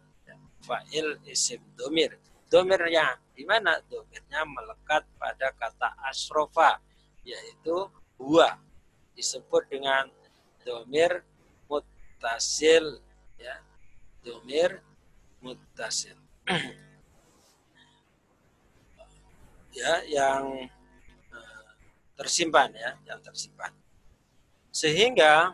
Fa'il 0.67 1.15
isim 1.31 1.63
domir. 1.79 2.19
Domirnya 2.51 3.19
di 3.31 3.47
mana? 3.47 3.79
Domirnya 3.87 4.43
melekat 4.43 5.07
pada 5.15 5.51
kata 5.55 5.95
asrofa, 6.07 6.79
yaitu 7.23 7.87
huwa. 8.19 8.59
Disebut 9.15 9.63
dengan 9.71 10.11
domir 10.63 11.23
mutasil. 11.71 12.99
Ya. 13.39 13.63
Domir 14.23 14.83
mutasil. 15.39 16.19
ya, 19.79 20.03
yang 20.07 20.67
tersimpan 22.17 22.73
ya, 22.73 22.91
yang 23.05 23.21
tersimpan. 23.21 23.71
Sehingga 24.73 25.53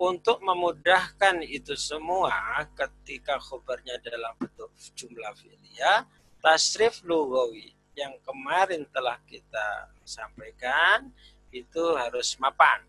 untuk 0.00 0.42
memudahkan 0.42 1.44
itu 1.46 1.78
semua 1.78 2.66
ketika 2.74 3.38
khobarnya 3.38 4.00
dalam 4.02 4.34
bentuk 4.40 4.72
jumlah 4.96 5.32
fi'liyah, 5.38 6.08
tasrif 6.42 7.04
lugawi 7.06 7.76
yang 7.94 8.16
kemarin 8.24 8.88
telah 8.90 9.20
kita 9.28 9.92
sampaikan 10.02 11.12
itu 11.52 11.82
harus 11.94 12.34
mapan. 12.40 12.80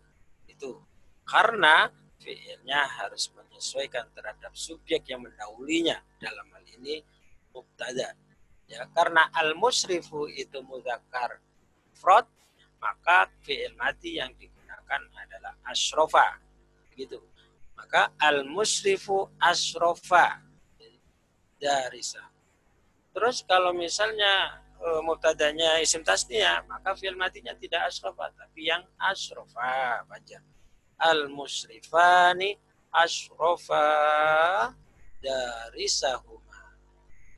Itu 0.48 0.80
karena 1.28 1.92
fi'ilnya 2.22 2.80
harus 3.02 3.28
menyesuaikan 3.34 4.08
terhadap 4.14 4.54
subjek 4.54 5.04
yang 5.10 5.26
mendahulunya 5.26 6.00
dalam 6.16 6.46
hal 6.54 6.64
ini 6.80 7.02
mubtada. 7.52 8.16
Ya, 8.70 8.88
karena 8.96 9.28
al-musrifu 9.36 10.32
itu 10.32 10.64
mudzakkar 10.64 11.36
frod, 11.92 12.24
maka 12.82 13.30
fi'il 13.46 13.78
mati 13.78 14.18
yang 14.18 14.34
digunakan 14.34 15.00
adalah 15.14 15.54
asrofa 15.70 16.42
gitu. 16.98 17.22
Maka 17.78 18.10
al 18.18 18.42
musrifu 18.42 19.30
asrofa 19.38 20.42
dari. 21.62 22.02
Terus 23.12 23.46
kalau 23.46 23.70
misalnya 23.70 24.58
e, 24.82 24.88
mubtadanya 25.06 25.78
isim 25.78 26.02
tasnia, 26.02 26.66
maka 26.66 26.98
fi'il 26.98 27.14
matinya 27.14 27.54
tidak 27.54 27.86
asrofa, 27.86 28.34
tapi 28.34 28.66
yang 28.66 28.82
asrofa 28.98 30.02
baca. 30.10 30.38
Al 30.98 31.30
musrifani 31.30 32.58
asrofa 32.90 33.86
dari 35.22 35.86
sahuma. 35.86 36.74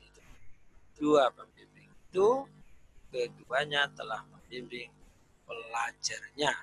Gitu. 0.01 0.21
Dua 0.97 1.29
pembimbing 1.29 1.89
itu 2.09 2.49
keduanya 3.13 3.87
telah 3.93 4.25
membimbing 4.27 4.89
pelajarnya 5.45 6.53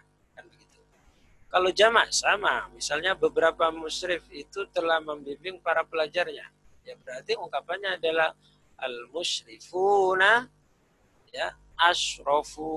kalau 1.53 1.68
jamak 1.68 2.09
sama, 2.16 2.64
misalnya 2.72 3.12
beberapa 3.12 3.68
musyrif 3.68 4.24
itu 4.33 4.64
telah 4.72 5.05
membimbing 5.05 5.61
para 5.61 5.85
pelajarnya. 5.85 6.49
Ya 6.80 6.97
berarti 6.97 7.37
ungkapannya 7.37 8.01
adalah 8.01 8.33
al 8.80 9.12
musyrifuna 9.12 10.49
ya 11.28 11.53
asrofu. 11.76 12.72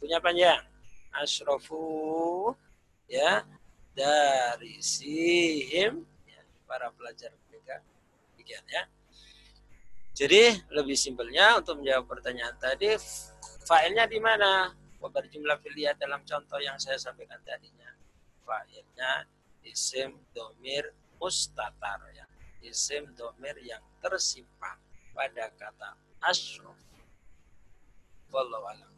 Punya 0.00 0.16
panjang 0.24 0.64
asrofu 1.12 2.56
ya 3.04 3.44
dari 3.92 4.80
sihim 4.80 6.08
ya, 6.24 6.40
para 6.64 6.88
pelajar 6.96 7.36
mereka. 7.52 7.84
Demikian 8.32 8.64
ya. 8.64 8.88
Jadi 10.16 10.56
lebih 10.72 10.96
simpelnya 10.96 11.60
untuk 11.60 11.84
menjawab 11.84 12.08
pertanyaan 12.08 12.56
tadi 12.56 12.96
failnya 13.66 14.04
di 14.06 14.18
mana 14.22 14.72
berjumlah 15.02 15.58
filia 15.58 15.94
dalam 15.98 16.22
contoh 16.22 16.62
yang 16.62 16.78
saya 16.78 16.98
sampaikan 17.00 17.42
tadinya. 17.42 17.90
Fa'ilnya 18.46 19.26
isim 19.66 20.18
domir 20.30 20.94
mustatar 21.18 21.98
ya. 22.14 22.26
Isim 22.62 23.10
domir 23.18 23.58
yang 23.62 23.82
tersimpan 23.98 24.78
pada 25.10 25.50
kata 25.58 25.98
asrof. 26.22 26.78
Wallahu 28.30 28.66
alam. 28.70 28.90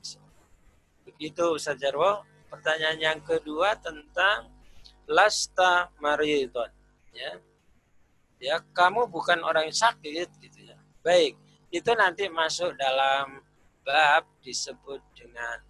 Begitu 1.04 1.44
Ustaz 1.56 1.76
Jarwo. 1.80 2.24
Pertanyaan 2.48 2.98
yang 3.00 3.20
kedua 3.20 3.74
tentang 3.76 4.48
lasta 5.04 5.92
maridon. 6.00 6.70
Ya. 7.12 7.40
Ya, 8.40 8.60
kamu 8.76 9.08
bukan 9.08 9.40
orang 9.40 9.68
yang 9.68 9.78
sakit 9.78 10.28
gitu 10.40 10.58
ya. 10.68 10.76
Baik, 11.00 11.36
itu 11.72 11.90
nanti 11.96 12.28
masuk 12.28 12.76
dalam 12.76 13.43
bab 13.84 14.24
disebut 14.40 15.00
dengan 15.12 15.60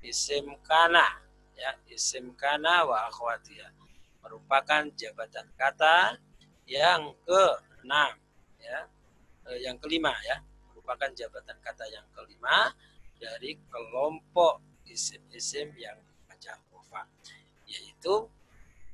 isim 0.00 0.56
kana 0.64 1.22
ya 1.54 1.76
isim 1.92 2.32
kana 2.34 2.88
wa 2.88 3.06
akhwatiha 3.12 3.78
merupakan 4.22 4.84
jabatan 4.92 5.46
kata 5.56 6.20
yang 6.68 7.16
keenam 7.24 8.12
ya 8.60 8.78
eh, 9.48 9.58
yang 9.64 9.80
kelima 9.80 10.12
ya. 10.26 10.44
Merupakan 10.68 11.10
jabatan 11.16 11.56
kata 11.64 11.84
yang 11.88 12.04
kelima 12.12 12.72
dari 13.16 13.56
kelompok 13.72 14.60
isim-isim 14.88 15.72
yang 15.76 15.96
baca 16.28 16.60
wafa 16.72 17.08
yaitu 17.68 18.28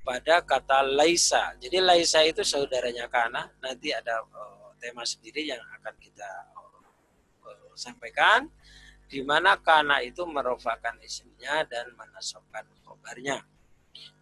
pada 0.06 0.42
kata 0.42 0.86
laisa. 0.86 1.54
Jadi 1.58 1.82
laisa 1.82 2.22
itu 2.22 2.42
saudaranya 2.46 3.10
kana. 3.10 3.50
Nanti 3.62 3.94
ada 3.94 4.22
uh, 4.22 4.70
tema 4.78 5.02
sendiri 5.06 5.48
yang 5.48 5.62
akan 5.80 5.94
kita 5.98 6.30
uh, 6.54 6.73
sampaikan 7.74 8.48
di 9.08 9.20
mana 9.22 9.54
kana 9.60 10.00
itu 10.00 10.24
merupakan 10.24 10.96
isimnya 11.04 11.62
dan 11.68 11.92
menasobkan 11.94 12.64
khobarnya. 12.82 13.44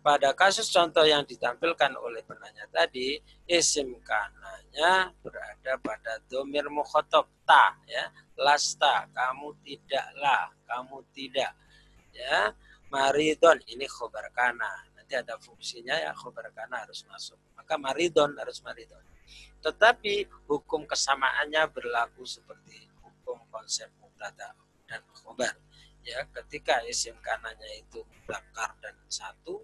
Pada 0.02 0.34
kasus 0.34 0.68
contoh 0.68 1.06
yang 1.06 1.22
ditampilkan 1.24 1.94
oleh 1.96 2.20
penanya 2.26 2.66
tadi, 2.68 3.16
isim 3.46 3.96
kananya 4.02 5.14
berada 5.22 5.78
pada 5.78 6.18
domir 6.26 6.66
mukhotob 6.68 7.24
ta, 7.46 7.78
ya, 7.86 8.10
lasta, 8.36 9.06
kamu 9.14 9.54
tidaklah, 9.62 10.50
kamu 10.66 11.06
tidak, 11.14 11.54
ya, 12.10 12.52
maridon 12.92 13.56
ini 13.70 13.88
khobar 13.88 14.28
kana. 14.36 14.90
Nanti 14.92 15.16
ada 15.16 15.40
fungsinya 15.40 15.96
ya 15.96 16.12
khobar 16.12 16.52
kana 16.52 16.84
harus 16.84 17.08
masuk. 17.08 17.40
Maka 17.56 17.80
maridon 17.80 18.36
harus 18.36 18.60
maridon. 18.60 19.00
Tetapi 19.64 20.28
hukum 20.50 20.84
kesamaannya 20.84 21.64
berlaku 21.72 22.26
seperti 22.28 22.91
konsep 23.53 23.92
mutada 24.00 24.57
dan 24.88 25.05
khobar. 25.12 25.53
Ya, 26.03 26.24
ketika 26.34 26.82
isim 26.88 27.14
kanannya 27.22 27.78
itu 27.78 28.03
mudakar 28.03 28.74
dan 28.82 28.96
satu, 29.07 29.62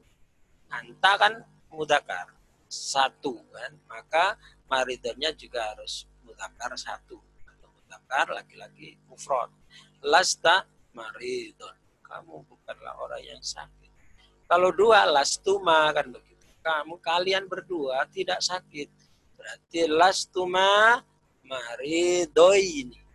anta 0.70 1.12
kan 1.18 1.34
mudakar 1.72 2.30
satu 2.68 3.42
kan, 3.50 3.74
maka 3.90 4.38
maridannya 4.70 5.34
juga 5.34 5.74
harus 5.74 6.06
mudakar 6.22 6.76
satu 6.78 7.18
atau 7.48 7.68
mudakar 7.74 8.30
laki-laki 8.30 9.00
mufrad. 9.10 9.50
Lasta 10.04 10.62
maridon. 10.94 11.74
Kamu 12.06 12.46
bukanlah 12.46 12.94
orang 13.02 13.20
yang 13.20 13.42
sakit. 13.42 13.90
Kalau 14.48 14.70
dua 14.72 15.04
lastuma 15.10 15.90
kan 15.92 16.08
begitu. 16.08 16.46
Kamu 16.62 17.02
kalian 17.02 17.50
berdua 17.50 18.06
tidak 18.08 18.40
sakit. 18.40 18.88
Berarti 19.36 19.90
lastuma 19.90 21.02
maridoini 21.44 23.07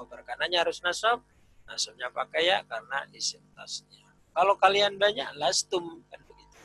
khobar 0.00 0.24
kanannya 0.24 0.64
harus 0.64 0.80
nasab 0.80 1.20
nasabnya 1.68 2.08
pakai 2.08 2.48
ya 2.48 2.64
karena 2.64 3.04
isim 3.12 3.44
tasnya. 3.52 4.08
Kalau 4.32 4.56
kalian 4.56 4.96
banyak 4.96 5.36
lastum 5.36 6.00
kan 6.08 6.20
begitu. 6.24 6.56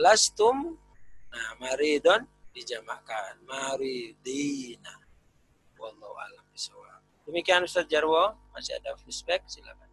Lastum 0.00 0.80
nah 1.28 1.60
maridon 1.60 2.24
dijamakkan 2.56 3.36
maridina. 3.44 4.96
Wallahu 5.76 6.16
alam 6.16 6.44
bisawab 6.48 7.04
demikian 7.28 7.64
Ustaz 7.68 7.84
Jarwo. 7.84 8.32
Masih 8.56 8.78
ada 8.80 8.96
flashback 8.96 9.44
silakan. 9.50 9.90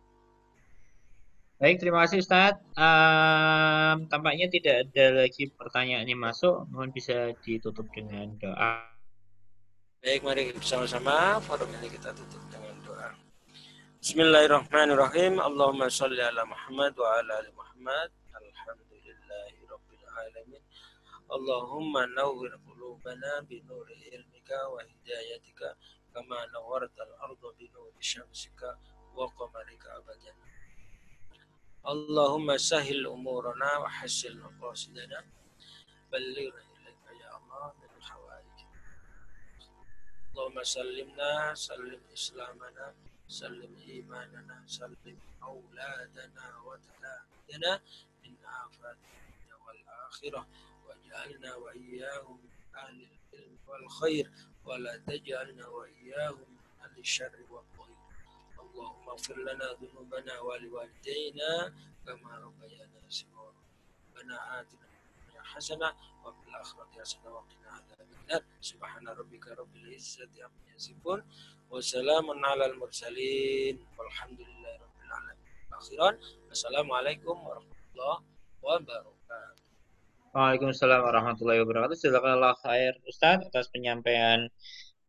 Baik, 1.61 1.77
terima 1.77 2.01
kasih 2.05 2.25
Ustaz. 2.25 2.57
Um, 2.73 4.09
tampaknya 4.09 4.49
tidak 4.49 4.89
ada 4.89 5.25
lagi 5.25 5.49
pertanyaan 5.53 6.09
yang 6.09 6.17
masuk. 6.17 6.65
Mohon 6.73 6.89
bisa 6.89 7.37
ditutup 7.45 7.85
dengan 7.93 8.33
doa. 8.41 8.81
Baik, 10.01 10.25
mari 10.25 10.49
bersama-sama 10.57 11.37
forum 11.45 11.69
ini 11.77 11.93
kita 11.93 12.09
tutup. 12.17 12.41
Bismillahirrahmanirrahim. 14.01 15.37
Allahumma 15.37 15.85
sholli 15.85 16.25
ala 16.25 16.41
Muhammad 16.41 16.97
wa 16.97 17.21
ala 17.21 17.37
ali 17.37 17.53
Muhammad. 17.53 18.09
Alhamdulillahi 18.33 19.61
rabbil 19.69 20.05
alamin. 20.17 20.63
Allahumma 21.29 22.09
nawwir 22.09 22.49
qulubana 22.65 23.45
bi 23.45 23.61
nuri 23.61 23.93
ilmika 24.09 24.57
wa 24.73 24.81
hidayatika 24.81 25.77
kama 26.17 26.33
nawwarta 26.49 26.97
al-ardha 26.97 27.53
bi 27.53 27.69
nuri 27.69 28.01
syamsika 28.01 28.73
wa 29.13 29.29
qamarika 29.37 29.93
abadan. 30.01 30.33
Allahumma 31.85 32.57
sahil 32.57 33.05
umurana 33.05 33.85
wa 33.85 33.89
hassil 34.01 34.33
maqasidana. 34.33 35.29
Ballighna 36.09 36.57
ilaika 36.57 37.09
ya 37.21 37.37
Allah 37.37 37.69
min 37.77 37.93
hawaij. 38.01 38.65
Allahumma 40.33 40.65
sallimna 40.65 41.53
sallim 41.53 42.01
islamana 42.09 42.97
سلم 43.31 43.75
إيماننا 43.77 44.63
سلم 44.67 45.19
أولادنا 45.43 46.45
وتلامذنا 46.67 47.71
من 48.23 48.33
آفات 48.45 48.97
الدنيا 49.07 49.55
والآخرة. 49.65 50.47
واجعلنا 50.85 51.55
وإياهم 51.55 52.37
من 52.43 52.75
أهل 52.75 53.07
العلم 53.33 53.57
والخير 53.67 54.31
ولا 54.65 54.97
تجعلنا 54.97 55.67
وإياهم 55.67 56.49
من 56.55 56.81
أهل 56.83 56.99
الشر 56.99 57.45
والضير. 57.49 57.97
اللهم 58.59 59.09
اغفر 59.09 59.37
لنا 59.37 59.67
ذنوبنا 59.81 60.39
ولوالدينا 60.39 61.73
كما 62.05 62.31
ربيانا 62.37 63.01
صغارا. 63.09 63.61
ربنا 64.07 64.61
آتنا 64.61 64.90
hasanah 65.51 65.91
wa 66.23 66.31
fil 66.31 66.55
akhirati 66.55 66.95
hasanah 67.03 67.31
wa 67.35 67.43
qina 67.51 67.69
adzabannar 67.75 68.41
subhana 68.63 69.11
rabbika 69.11 69.51
rabbil 69.59 69.91
izzati 69.91 70.39
amma 70.39 70.63
yasifun 70.71 71.19
wa 71.67 71.77
salamun 71.83 72.39
alal 72.39 72.75
mursalin 72.79 73.75
walhamdulillahi 73.99 74.77
rabbil 74.79 75.11
alamin 75.11 75.47
akhiran 75.75 76.15
assalamualaikum 76.47 77.35
warahmatullahi 77.35 78.23
wabarakatuh 78.63 79.19
Waalaikumsalam 80.31 81.03
warahmatullahi 81.03 81.59
wabarakatuh. 81.59 81.99
Silakanlah 81.99 82.55
Khair 82.63 82.95
Ustadz 83.03 83.51
atas 83.51 83.67
penyampaian 83.67 84.47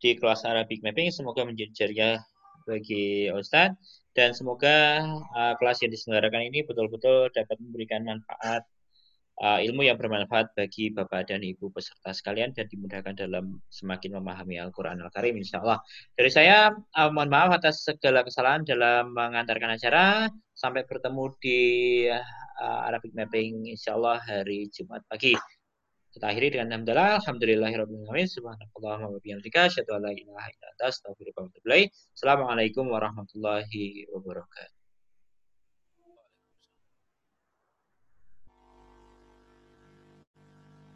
di 0.03 0.19
kelas 0.19 0.43
Arabic 0.43 0.83
Mapping. 0.83 1.15
Semoga 1.15 1.47
menjadi 1.47 1.71
ceria 1.71 2.19
bagi 2.67 3.31
Ustadz 3.31 4.03
dan 4.19 4.35
semoga 4.35 4.99
uh, 5.31 5.55
kelas 5.63 5.79
yang 5.79 5.95
diselenggarakan 5.95 6.51
ini 6.51 6.67
betul-betul 6.67 7.31
dapat 7.31 7.55
memberikan 7.55 8.03
manfaat 8.03 8.67
uh, 9.41 9.59
ilmu 9.63 9.81
yang 9.87 9.97
bermanfaat 9.97 10.53
bagi 10.53 10.93
Bapak 10.93 11.31
dan 11.33 11.41
Ibu 11.41 11.73
peserta 11.73 12.13
sekalian 12.13 12.53
dan 12.53 12.69
dimudahkan 12.69 13.17
dalam 13.17 13.57
semakin 13.71 14.21
memahami 14.21 14.61
Al-Quran 14.61 15.01
Al-Karim 15.01 15.39
insya 15.39 15.63
Allah. 15.63 15.81
Dari 16.13 16.29
saya, 16.29 16.69
uh, 16.73 17.09
mohon 17.09 17.31
maaf 17.33 17.57
atas 17.57 17.81
segala 17.87 18.21
kesalahan 18.21 18.61
dalam 18.67 19.15
mengantarkan 19.15 19.73
acara. 19.79 20.29
Sampai 20.53 20.85
bertemu 20.85 21.23
di 21.41 21.59
uh, 22.13 22.81
Arabic 22.85 23.17
Mapping 23.17 23.65
insya 23.73 23.97
Allah 23.97 24.21
hari 24.21 24.69
Jumat 24.69 25.01
pagi. 25.09 25.33
Kita 26.13 26.29
akhiri 26.29 26.53
dengan 26.53 26.77
hamdalah. 26.77 27.17
Alhamdulillahirrahmanirrahim. 27.25 28.29
Assalamualaikum 32.13 32.85
warahmatullahi 32.85 34.05
wabarakatuh. 34.13 34.82